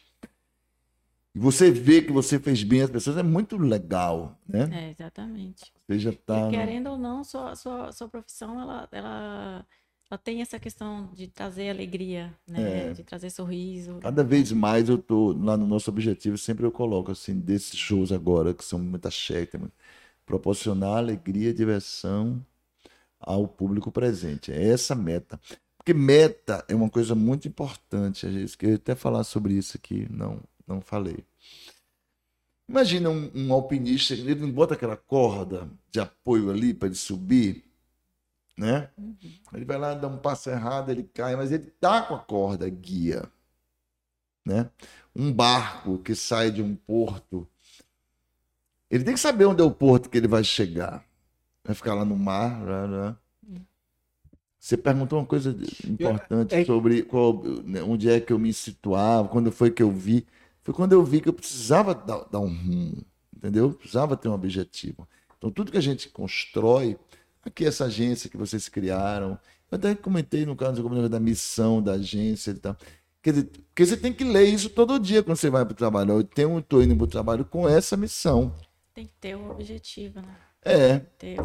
[1.35, 4.67] E você vê que você fez bem às pessoas, é muito legal, né?
[4.73, 5.71] É, exatamente.
[5.87, 6.47] Você já tá.
[6.47, 9.65] E querendo ou não, sua, sua, sua profissão, ela, ela,
[10.09, 12.89] ela tem essa questão de trazer alegria, né?
[12.89, 12.93] É.
[12.93, 13.99] De trazer sorriso.
[13.99, 18.11] Cada vez mais eu tô lá no nosso objetivo, sempre eu coloco assim, desses shows
[18.11, 19.59] agora, que são muita cheque,
[20.25, 22.45] proporcionar alegria e diversão
[23.19, 24.51] ao público presente.
[24.51, 25.39] É essa a meta.
[25.77, 28.25] Porque meta é uma coisa muito importante.
[28.25, 31.23] A gente queria até falar sobre isso aqui, não, não falei.
[32.69, 37.63] Imagina um, um alpinista, ele não bota aquela corda de apoio ali para ele subir,
[38.57, 38.89] né?
[39.53, 42.67] Ele vai lá, dá um passo errado, ele cai, mas ele tá com a corda
[42.67, 43.29] guia,
[44.45, 44.69] né?
[45.15, 47.47] Um barco que sai de um porto,
[48.89, 51.05] ele tem que saber onde é o porto que ele vai chegar.
[51.63, 53.19] Vai ficar lá no mar, lá, lá.
[54.59, 55.55] Você perguntou uma coisa
[55.87, 59.91] importante é- sobre qual, né, onde é que eu me situava, quando foi que eu
[59.91, 60.25] vi.
[60.61, 63.05] Foi quando eu vi que eu precisava dar, dar um rumo,
[63.35, 63.71] entendeu?
[63.71, 65.07] Precisava ter um objetivo.
[65.37, 66.97] Então, tudo que a gente constrói,
[67.47, 69.39] aqui essa agência que vocês criaram,
[69.71, 72.77] eu até comentei no caso da missão da agência e tal.
[73.21, 75.75] Quer dizer, porque você tem que ler isso todo dia quando você vai para o
[75.75, 76.13] trabalho.
[76.13, 78.55] Eu tenho, tô indo para o trabalho com essa missão.
[78.93, 80.35] Tem que ter um objetivo, né?
[80.63, 81.37] É, Ter,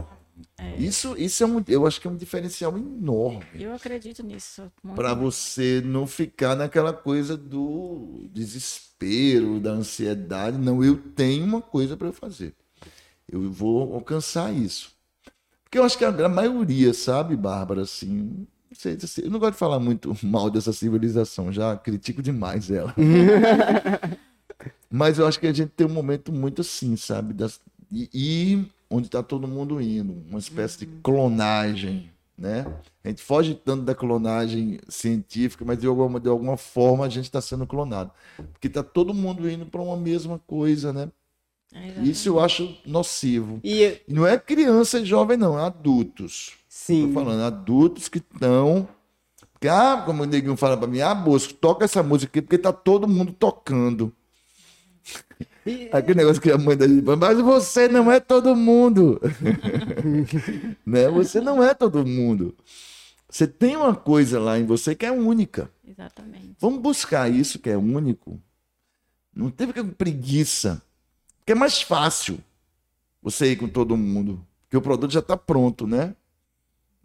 [0.59, 3.45] é, isso, isso é um, eu acho que é um diferencial enorme.
[3.55, 4.71] eu acredito nisso.
[4.95, 10.59] para você não ficar naquela coisa do desespero, da ansiedade.
[10.59, 12.55] Não, eu tenho uma coisa para fazer.
[13.29, 14.93] Eu vou alcançar isso.
[15.73, 19.39] Porque eu acho que a, a maioria, sabe, Bárbara, assim, não sei, assim, eu não
[19.39, 22.95] gosto de falar muito mal dessa civilização, já critico demais ela.
[24.91, 27.33] Mas eu acho que a gente tem um momento muito assim, sabe?
[27.33, 27.59] Das,
[27.91, 32.67] e, e onde está todo mundo indo, uma espécie de clonagem, né?
[33.03, 37.25] A gente foge tanto da clonagem científica, mas de alguma, de alguma forma a gente
[37.25, 38.11] está sendo clonado.
[38.53, 41.09] Porque está todo mundo indo para uma mesma coisa, né?
[41.75, 42.03] É.
[42.03, 43.61] Isso eu acho nocivo.
[43.65, 46.53] E não é criança e jovem, não, é adultos.
[46.69, 48.89] sim, Tô falando, adultos que estão.
[49.69, 52.73] Ah, como o neguinho fala pra mim, ah, Bosco, toca essa música aqui porque tá
[52.73, 54.13] todo mundo tocando.
[55.65, 59.21] E- Aquele negócio que a mãe da gente fala, mas você não é todo mundo.
[60.85, 61.09] né?
[61.11, 62.55] Você não é todo mundo.
[63.29, 65.71] Você tem uma coisa lá em você que é única.
[65.87, 66.57] Exatamente.
[66.61, 68.41] Vamos buscar isso que é único.
[69.35, 70.83] Não teve que preguiça.
[71.53, 72.39] É mais fácil.
[73.23, 74.45] você ir com todo mundo.
[74.63, 76.17] Porque o produto já está pronto, né?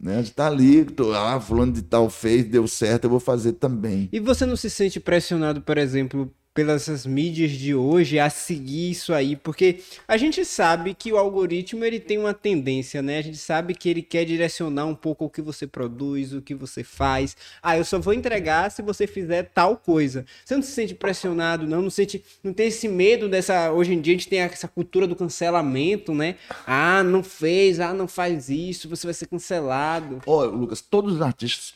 [0.00, 0.20] né?
[0.22, 4.08] Está ali, tô, ah, fulano de tal fez, deu certo, eu vou fazer também.
[4.10, 9.14] E você não se sente pressionado, por exemplo, pelas mídias de hoje a seguir isso
[9.14, 9.78] aí, porque
[10.08, 13.18] a gente sabe que o algoritmo ele tem uma tendência, né?
[13.18, 16.56] A gente sabe que ele quer direcionar um pouco o que você produz, o que
[16.56, 17.36] você faz.
[17.62, 20.26] Ah, eu só vou entregar se você fizer tal coisa.
[20.44, 21.80] Você não se sente pressionado, não?
[21.80, 23.70] Não sente, não tem esse medo dessa.
[23.70, 26.34] Hoje em dia a gente tem essa cultura do cancelamento, né?
[26.66, 30.22] Ah, não fez, ah, não faz isso, você vai ser cancelado.
[30.26, 31.72] Olha, Lucas, todos os artistas.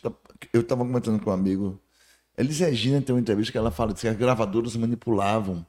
[0.53, 1.81] Eu estava comentando com um amigo
[2.37, 5.65] Elis Regina tem uma entrevista que ela fala que as gravadoras manipulavam,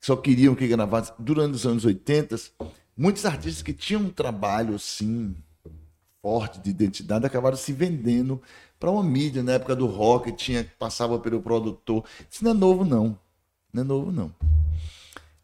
[0.00, 1.12] só queriam que gravasse.
[1.18, 2.36] Durante os anos 80,
[2.96, 5.34] muitos artistas que tinham um trabalho assim,
[6.20, 8.40] forte de identidade, acabaram se vendendo
[8.78, 9.42] para uma mídia.
[9.42, 12.04] Na época do rock, tinha passava pelo produtor.
[12.30, 13.18] Isso não é novo, não.
[13.72, 14.32] Não é novo, não.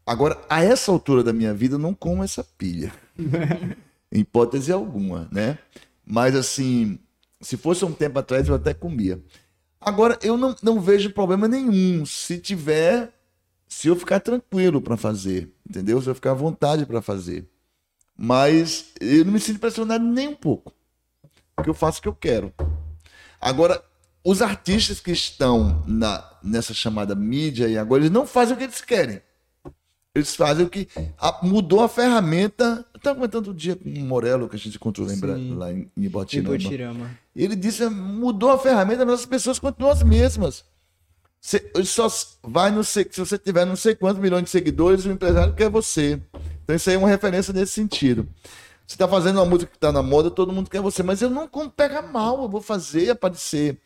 [0.05, 2.91] Agora, a essa altura da minha vida, eu não como essa pilha.
[4.11, 5.57] em hipótese alguma, né?
[6.05, 6.99] Mas, assim,
[7.39, 9.21] se fosse um tempo atrás, eu até comia.
[9.81, 13.13] Agora, eu não, não vejo problema nenhum se tiver,
[13.67, 16.01] se eu ficar tranquilo para fazer, entendeu?
[16.01, 17.47] Se eu ficar à vontade para fazer.
[18.17, 20.73] Mas eu não me sinto pressionado nem um pouco.
[21.55, 22.53] Porque eu faço o que eu quero.
[23.39, 23.81] Agora,
[24.23, 28.65] os artistas que estão na, nessa chamada mídia e agora, eles não fazem o que
[28.65, 29.21] eles querem.
[30.13, 30.89] Eles fazem o que.
[31.17, 32.85] A, mudou a ferramenta.
[32.99, 35.89] Estava comentando o um dia com o Morello, que a gente encontrou lembra, lá em,
[35.95, 36.55] em Ibotirama.
[36.55, 37.11] Ibotirama.
[37.35, 40.65] Ele disse: mudou a ferramenta, mas as pessoas continuam as mesmas.
[41.39, 42.07] Você só
[42.43, 46.21] vai no se você tiver não sei quantos milhões de seguidores, o empresário quer você.
[46.63, 48.27] Então isso aí é uma referência nesse sentido.
[48.85, 51.29] Você está fazendo uma música que está na moda, todo mundo quer você, mas eu
[51.29, 53.79] não como pega mal, eu vou fazer aparecer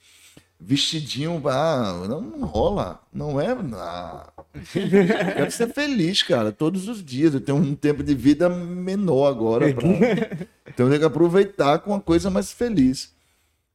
[0.66, 3.48] vestidinho, ah, não, não rola, não é.
[3.76, 4.32] Ah,
[4.72, 7.34] quero ser feliz, cara, todos os dias.
[7.34, 9.88] Eu tenho um tempo de vida menor agora, pra...
[10.68, 13.14] então eu tenho que aproveitar com uma coisa mais feliz.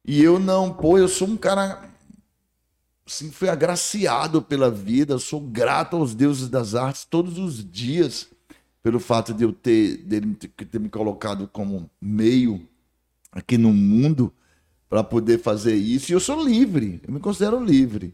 [0.05, 1.89] E eu não, pô, eu sou um cara
[3.05, 8.27] assim, fui agraciado pela vida, eu sou grato aos deuses das artes todos os dias
[8.81, 12.67] pelo fato de eu ter, dele ter me colocado como meio
[13.31, 14.33] aqui no mundo
[14.89, 16.11] para poder fazer isso.
[16.11, 18.13] E eu sou livre, eu me considero livre.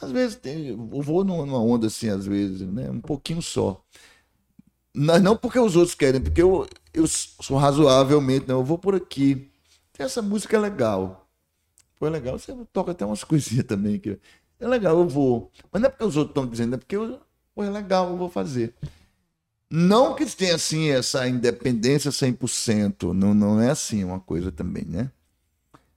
[0.00, 2.90] Às vezes tem, eu vou numa onda assim, às vezes, né?
[2.90, 3.82] Um pouquinho só.
[4.94, 9.50] Não, porque os outros querem, porque eu, eu sou razoavelmente, não, eu vou por aqui.
[9.98, 11.26] Essa música é legal.
[11.96, 14.18] Foi legal, você toca até umas coisinhas também que
[14.60, 15.50] é legal, eu vou.
[15.70, 17.18] Mas não é porque os outros estão dizendo, é porque eu,
[17.56, 18.74] é legal, eu vou fazer.
[19.70, 25.10] Não que tenha assim essa independência 100%, não, não é assim uma coisa também, né?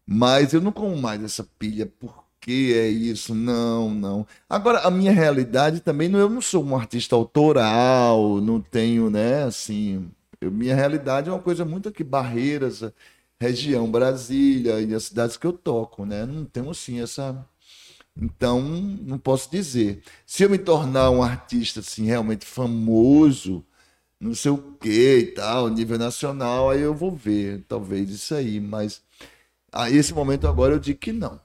[0.06, 3.34] Mas eu não como mais essa pilha, por que é isso?
[3.34, 4.28] Não, não.
[4.50, 9.44] Agora, a minha realidade também, não, eu não sou um artista autoral, não tenho, né,
[9.44, 10.10] assim.
[10.40, 12.82] Eu, minha realidade é uma coisa muito aqui, Barreiras,
[13.40, 16.26] região Brasília e as cidades que eu toco, né?
[16.26, 17.46] Não tenho, assim, essa.
[18.20, 20.02] Então, não posso dizer.
[20.26, 23.66] Se eu me tornar um artista, assim, realmente famoso,
[24.20, 28.60] não sei o que e tal, nível nacional, aí eu vou ver, talvez isso aí,
[28.62, 29.04] mas
[29.76, 31.40] a esse momento agora eu digo que não.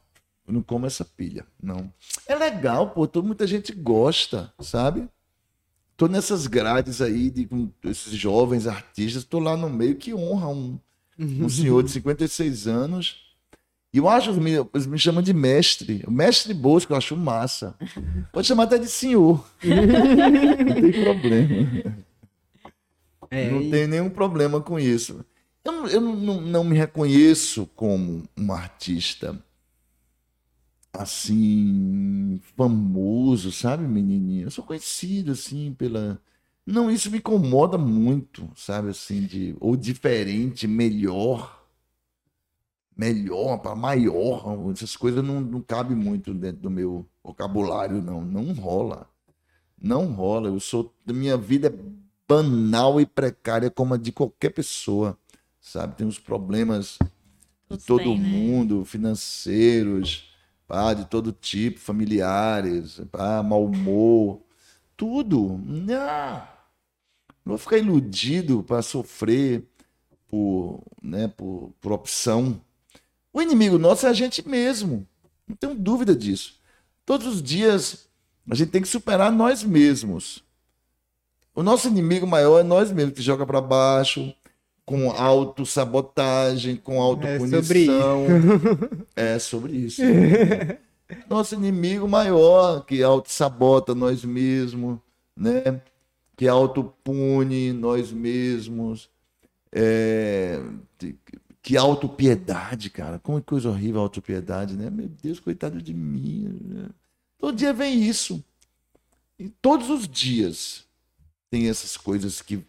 [0.47, 1.93] Eu não como essa pilha, não.
[2.27, 5.09] É legal, pô, todo, muita gente gosta, sabe?
[5.97, 10.49] Tô nessas grades aí de com esses jovens artistas, tô lá no meio que honra
[10.49, 10.79] um,
[11.19, 13.31] um senhor de 56 anos.
[13.93, 16.05] E eu acho, me, eles me chamam de mestre.
[16.09, 17.75] Mestre Bosco, eu acho massa.
[18.33, 19.45] Pode chamar até de senhor.
[19.63, 22.01] não tem problema.
[23.31, 23.71] É, não e...
[23.71, 25.25] tem nenhum problema com isso.
[25.73, 29.43] Eu, eu não, não me reconheço como um artista
[30.93, 34.45] assim famoso, sabe, menininha?
[34.45, 36.21] Eu sou conhecido assim pela
[36.71, 41.59] não, isso me incomoda muito, sabe assim, de ou diferente, melhor.
[42.97, 48.21] Melhor, para maior, essas coisas não, não cabem muito dentro do meu vocabulário, não.
[48.23, 49.09] Não rola.
[49.81, 50.49] Não rola.
[50.49, 50.95] Eu sou.
[51.07, 51.75] Minha vida é
[52.29, 55.19] banal e precária como a de qualquer pessoa
[55.61, 55.97] sabe?
[55.97, 56.99] Tem os problemas
[57.69, 58.29] de todo tem, né?
[58.29, 60.33] mundo, financeiros,
[60.67, 64.41] pá, de todo tipo, familiares, pá, mau humor,
[64.97, 65.61] tudo.
[65.93, 66.49] Ah,
[67.45, 69.65] não vou ficar iludido para sofrer
[70.29, 72.61] por, né, por, por opção.
[73.33, 75.07] O inimigo nosso é a gente mesmo.
[75.47, 76.59] Não tenho dúvida disso.
[77.05, 78.09] Todos os dias
[78.49, 80.45] a gente tem que superar nós mesmos.
[81.55, 84.33] O nosso inimigo maior é nós mesmos, que joga para baixo,
[84.91, 87.47] com autossabotagem, com autopunição.
[87.47, 89.07] É sobre isso.
[89.15, 90.03] É sobre isso.
[91.31, 94.99] Nosso inimigo maior, que autossabota nós mesmos,
[95.37, 95.81] né?
[96.37, 99.09] que autopune nós mesmos,
[99.71, 100.61] é,
[101.63, 103.21] que autopiedade, cara.
[103.21, 104.91] Como é coisa horrível a autopiedade, né?
[104.91, 106.49] Meu Deus, coitado de mim.
[106.65, 106.89] Né?
[107.39, 108.43] Todo dia vem isso.
[109.39, 110.85] E todos os dias
[111.49, 112.65] tem essas coisas que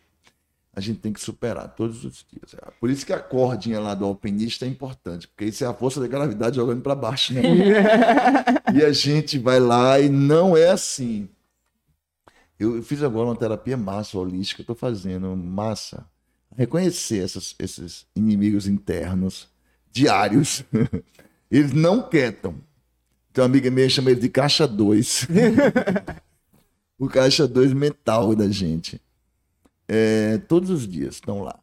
[0.73, 2.55] a gente tem que superar todos os dias.
[2.79, 5.99] Por isso que a cordinha lá do alpinista é importante, porque isso é a força
[5.99, 7.41] da gravidade jogando para baixo, né?
[8.73, 11.27] e a gente vai lá e não é assim.
[12.57, 16.05] Eu fiz agora uma terapia massa holística, estou fazendo massa.
[16.55, 19.49] Reconhecer essas, esses inimigos internos
[19.91, 20.63] diários.
[21.49, 22.55] Eles não quietam.
[23.33, 25.27] Tem uma amiga minha chama ele de caixa 2.
[26.99, 29.01] o caixa 2 mental da gente.
[29.93, 31.59] É, todos os dias estão lá.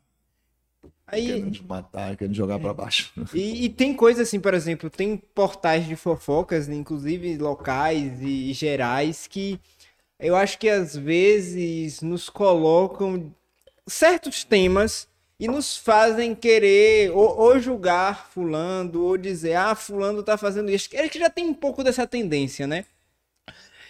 [1.06, 3.10] Aí, querendo matar, querendo jogar para baixo.
[3.32, 8.52] E, e, tem coisa assim, por exemplo, tem portais de fofocas, inclusive locais e, e
[8.52, 9.58] gerais, que
[10.20, 13.34] eu acho que às vezes nos colocam
[13.86, 15.08] certos temas
[15.40, 20.90] e nos fazem querer ou, ou, julgar fulano, ou dizer, ah, fulano tá fazendo isso.
[20.92, 22.84] Ele que já tem um pouco dessa tendência, né?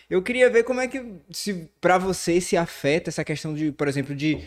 [0.09, 3.89] Eu queria ver como é que, se para você se afeta essa questão de, por
[3.89, 4.43] exemplo, de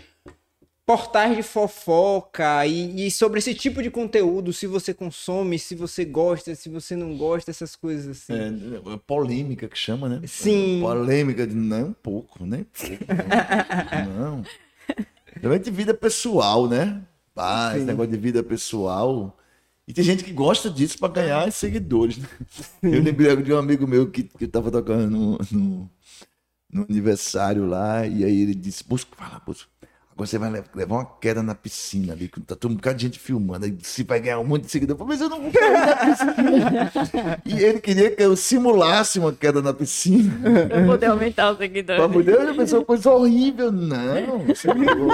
[0.86, 6.04] portais de fofoca e, e, sobre esse tipo de conteúdo, se você consome, se você
[6.04, 8.34] gosta, se você não gosta, essas coisas assim.
[8.34, 10.22] É, é polêmica que chama, né?
[10.26, 10.80] Sim.
[10.82, 13.06] Polêmica de não pouco, nem pouco.
[14.18, 14.44] não.
[15.42, 17.02] De vida pessoal, né?
[17.36, 19.36] Ah, esse negócio de vida pessoal.
[19.92, 22.18] E tem gente que gosta disso para ganhar seguidores.
[22.18, 22.28] Né?
[22.82, 25.92] Eu lembrei de um amigo meu que, que tava tocando no, no,
[26.72, 29.70] no aniversário lá, e aí ele disse: Busca, fala, busca.
[30.26, 33.66] Você vai levar uma queda na piscina ali, tá todo um bocado de gente filmando.
[33.66, 34.98] Aí você vai ganhar um monte de seguidor.
[35.06, 37.42] Mas eu não vou cair na piscina.
[37.46, 40.32] e ele queria que eu simulasse uma queda na piscina.
[40.68, 42.02] Pra poder aumentar os seguidores.
[42.02, 43.72] Pra poder, eu pensei, coisa horrível.
[43.72, 45.08] Não, você não,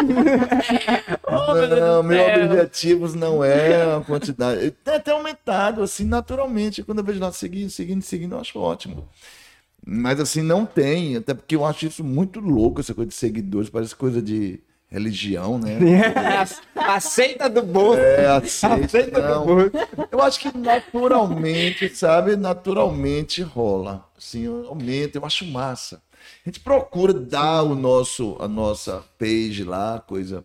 [1.23, 4.71] oh, não meus objetivos não é a quantidade.
[4.83, 6.83] Tem até aumentado, assim, naturalmente.
[6.83, 9.07] Quando eu vejo lá seguindo, seguindo, seguindo, eu acho ótimo.
[9.89, 13.69] Mas assim, não tem, até porque eu acho isso muito louco, essa coisa de seguidores,
[13.69, 15.77] parece coisa de religião, né?
[16.75, 17.99] aceita do bolso.
[17.99, 19.71] É, aceita, aceita do bolso.
[20.11, 22.35] Eu acho que naturalmente, sabe?
[22.35, 24.07] Naturalmente rola.
[24.17, 26.01] Assim, aumenta, eu acho massa.
[26.45, 30.43] A gente procura dar o nosso, a nossa page lá, coisa,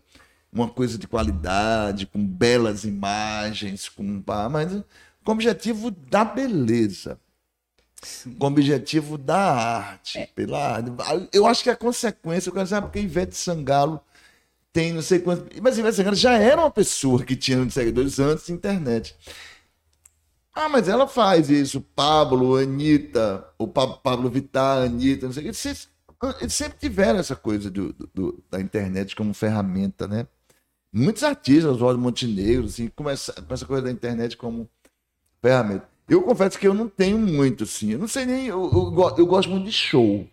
[0.51, 4.71] uma coisa de qualidade, com belas imagens, com mas
[5.23, 7.19] com o objetivo da beleza.
[8.01, 8.33] Sim.
[8.33, 10.19] Com o objetivo da arte.
[10.19, 10.25] É.
[10.27, 10.83] Pela,
[11.31, 14.01] eu acho que a consequência, eu quero saber porque Ivete Sangalo
[14.73, 15.45] tem não sei quantos.
[15.61, 19.15] Mas Ivete Sangalo já era uma pessoa que tinha seguidores antes da internet.
[20.53, 21.79] Ah, mas ela faz isso.
[21.95, 25.67] Pablo, Anitta, o Pablo Vittar, Anitta, não sei o que.
[25.67, 25.89] Eles,
[26.41, 30.27] eles sempre tiveram essa coisa do, do, da internet como ferramenta, né?
[30.91, 34.69] Muitos artistas, Oswaldo Montenegro, assim, com essa, com essa coisa da internet como
[35.41, 35.87] ferramenta.
[36.07, 37.91] Eu confesso que eu não tenho muito, assim.
[37.91, 38.47] Eu não sei nem.
[38.47, 40.27] Eu, eu, eu gosto muito de show.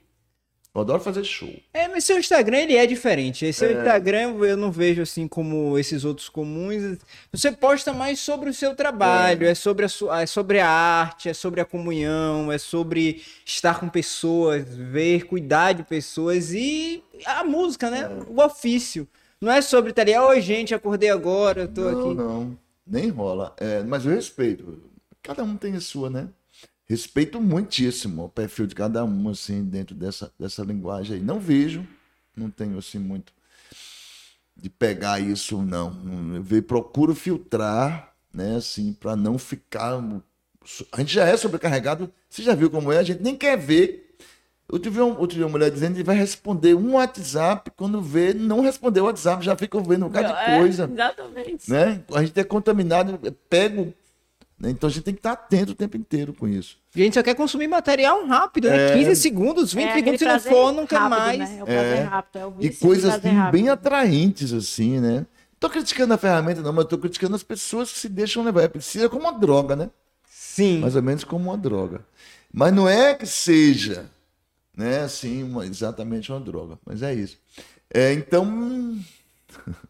[0.73, 1.53] Eu adoro fazer show.
[1.75, 3.45] É, mas seu Instagram ele é diferente.
[3.45, 3.73] Esse é.
[3.73, 6.99] Instagram eu não vejo assim como esses outros comuns.
[7.33, 10.69] Você posta mais sobre o seu trabalho, é, é sobre, a sua, é sobre a
[10.69, 17.03] arte, é sobre a comunhão, é sobre estar com pessoas, ver, cuidar de pessoas e
[17.27, 18.03] a música, né?
[18.03, 18.31] É.
[18.31, 19.09] O ofício.
[19.41, 22.15] Não é sobre estar ali, oi gente, acordei agora, eu tô não, aqui.
[22.15, 23.57] Não, não, nem rola.
[23.59, 24.81] É, mas eu respeito.
[25.21, 26.29] Cada um tem a sua, né?
[26.91, 31.23] Respeito muitíssimo o perfil de cada um, assim, dentro dessa, dessa linguagem aí.
[31.23, 31.87] Não vejo,
[32.37, 33.33] não tenho, assim, muito
[34.57, 36.45] de pegar isso, não.
[36.51, 40.03] Eu procuro filtrar, né, assim, para não ficar...
[40.91, 44.17] A gente já é sobrecarregado, você já viu como é, a gente nem quer ver.
[44.69, 48.35] Eu tive, um, eu tive uma mulher dizendo que vai responder um WhatsApp, quando vê,
[48.35, 50.85] não respondeu o WhatsApp, já fica vendo um bocado de é, coisa.
[50.85, 51.71] É, exatamente.
[51.71, 52.03] Né?
[52.13, 53.17] A gente é contaminado,
[53.49, 53.95] pego?
[54.69, 56.77] Então a gente tem que estar atento o tempo inteiro com isso.
[56.95, 58.91] A gente só quer consumir material rápido, né?
[58.91, 58.95] É...
[58.95, 61.39] 15 segundos, 20 é, segundos, se não for, não quer mais.
[61.39, 61.57] Né?
[61.59, 63.21] É o prazer rápido, é o E coisas
[63.51, 65.25] bem atraentes, assim, né?
[65.59, 68.69] Tô criticando a ferramenta, não, mas tô criticando as pessoas que se deixam levar.
[68.69, 69.91] Precisa como uma droga, né?
[70.29, 70.81] Sim.
[70.81, 72.05] Mais ou menos como uma droga.
[72.53, 74.11] Mas não é que seja,
[74.77, 76.79] né, assim, uma, exatamente uma droga.
[76.85, 77.39] Mas é isso.
[77.93, 78.99] É, então.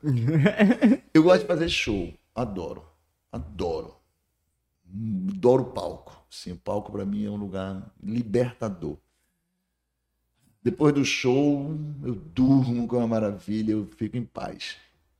[1.12, 2.12] eu gosto de fazer show.
[2.34, 2.84] Adoro.
[3.32, 3.99] Adoro
[5.34, 6.24] adoro o palco.
[6.30, 8.96] Sim, o palco para mim é um lugar libertador.
[10.62, 14.76] Depois do show, eu durmo com uma maravilha, eu fico em paz.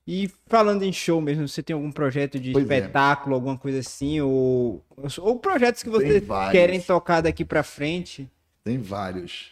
[0.07, 2.79] E falando em show mesmo, você tem algum projeto de pois é.
[2.79, 3.37] espetáculo, é.
[3.37, 4.85] alguma coisa assim, ou,
[5.19, 8.29] ou projetos que vocês querem tocar daqui para frente?
[8.63, 9.51] Tem vários.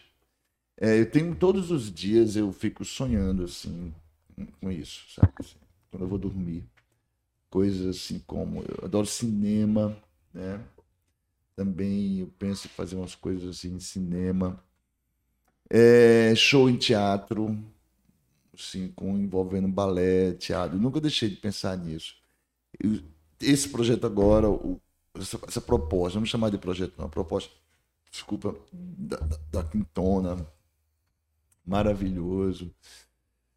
[0.77, 3.93] É, eu tenho todos os dias, eu fico sonhando assim
[4.61, 5.33] com isso, sabe?
[5.41, 5.57] Assim,
[5.91, 6.65] quando eu vou dormir.
[7.51, 8.63] Coisas assim como.
[8.63, 9.97] Eu adoro cinema,
[10.33, 10.61] né?
[11.57, 14.63] Também eu penso em fazer umas coisas assim em cinema.
[15.69, 17.59] É, show em teatro,
[18.55, 20.77] assim, com, envolvendo balé, teatro.
[20.77, 22.15] Eu nunca deixei de pensar nisso.
[22.79, 23.01] Eu,
[23.41, 24.81] esse projeto agora, o,
[25.15, 27.53] essa, essa, proposta, vamos chamar de projeto, não, proposta,
[28.11, 30.47] desculpa, da, da, da Quintona,
[31.67, 32.73] maravilhoso.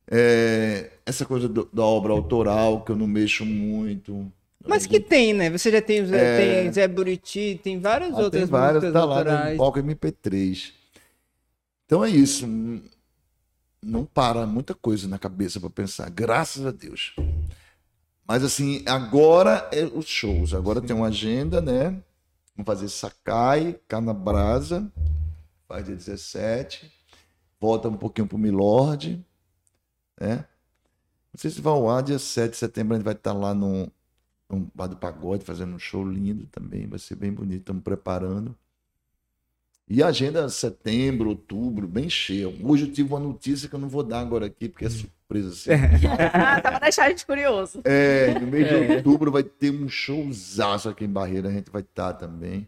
[0.10, 4.31] É, essa coisa do, da obra autoral, que eu não mexo muito.
[4.68, 5.50] Mas que tem, né?
[5.50, 6.62] Você já tem, é...
[6.62, 9.28] tem Zé Buriti, tem várias ah, outras tem várias, músicas tá autorais.
[9.28, 10.74] lá no palco MP3.
[11.86, 12.48] Então é isso.
[13.84, 17.16] Não para muita coisa na cabeça para pensar, graças a Deus.
[18.28, 20.54] Mas assim, agora é os shows.
[20.54, 22.02] Agora tem uma agenda, né?
[22.56, 24.92] Vamos fazer Sakai, Canabrasa,
[25.68, 26.92] faz dia 17.
[27.60, 29.26] Volta um pouquinho pro Milord,
[30.20, 30.46] né?
[31.34, 33.54] Não sei se vai ao ar, dia 7 de setembro a gente vai estar lá
[33.54, 33.92] no,
[34.52, 38.56] no Bar do Pagode, fazendo um show lindo também, vai ser bem bonito, estamos preparando.
[39.94, 42.48] E a agenda setembro, outubro, bem cheia.
[42.64, 44.91] Hoje eu tive uma notícia que eu não vou dar agora aqui, porque é hum.
[44.91, 45.49] surpresa.
[45.49, 45.72] Assim.
[46.34, 47.82] ah, tá pra deixar a gente curioso.
[47.84, 48.95] É, no mês de é.
[48.95, 52.68] outubro vai ter um showzaço aqui em Barreira, a gente vai estar também.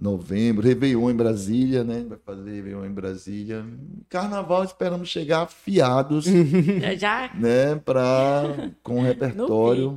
[0.00, 2.04] Novembro, Réveillon em Brasília, né?
[2.08, 3.64] Vai fazer Réveillon em Brasília.
[4.08, 6.24] Carnaval esperamos chegar afiados.
[6.98, 7.30] Já?
[7.34, 7.76] Né?
[7.76, 9.94] Pra, com o repertório.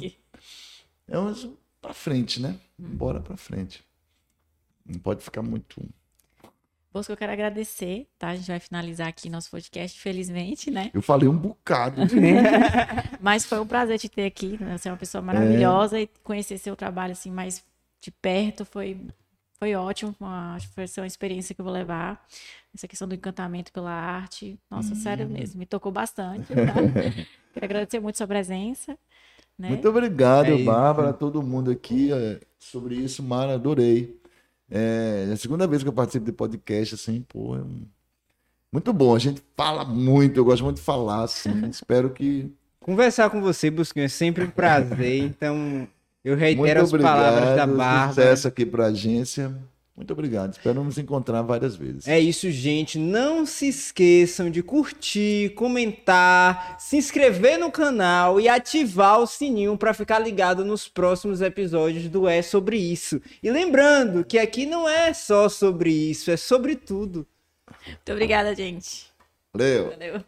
[1.10, 2.56] É um pra frente, né?
[2.78, 3.84] Bora pra frente.
[4.86, 5.82] Não pode ficar muito
[6.92, 8.30] Bosco, eu quero agradecer, tá?
[8.30, 10.90] A gente vai finalizar aqui nosso podcast, felizmente, né?
[10.92, 12.02] Eu falei um bocado.
[13.22, 14.76] Mas foi um prazer te ter aqui, né?
[14.76, 16.04] Você é uma pessoa maravilhosa é.
[16.04, 17.64] e conhecer seu trabalho assim mais
[18.02, 18.98] de perto foi
[19.60, 20.16] foi ótimo,
[20.56, 22.26] acho que foi uma experiência que eu vou levar.
[22.74, 24.96] Essa questão do encantamento pela arte, nossa, hum.
[24.96, 26.48] sério mesmo, me tocou bastante.
[26.48, 26.74] Tá?
[27.54, 28.98] quero agradecer muito sua presença.
[29.60, 29.68] Né?
[29.68, 32.14] Muito obrigado, é Bárbara, todo mundo aqui.
[32.14, 34.18] É, sobre isso, Mara, adorei.
[34.72, 37.62] É, é a segunda vez que eu participo de podcast, assim, pô, é
[38.72, 39.14] muito bom.
[39.14, 41.52] A gente fala muito, eu gosto muito de falar, assim.
[41.68, 42.50] Espero que.
[42.80, 45.24] Conversar com você, Busquinho, é sempre um prazer.
[45.28, 45.88] Então,
[46.24, 48.14] eu reitero as palavras da Bárbara.
[48.14, 49.54] Sucesso aqui para a agência.
[50.00, 50.54] Muito obrigado.
[50.54, 52.08] Espero nos encontrar várias vezes.
[52.08, 52.98] É isso, gente.
[52.98, 59.94] Não se esqueçam de curtir, comentar, se inscrever no canal e ativar o sininho para
[59.94, 63.22] ficar ligado nos próximos episódios do É Sobre Isso.
[63.44, 67.28] E lembrando que aqui não é só sobre isso, é sobre tudo.
[67.86, 69.08] Muito obrigada, gente.
[69.54, 69.90] Valeu.
[69.90, 70.24] Valeu.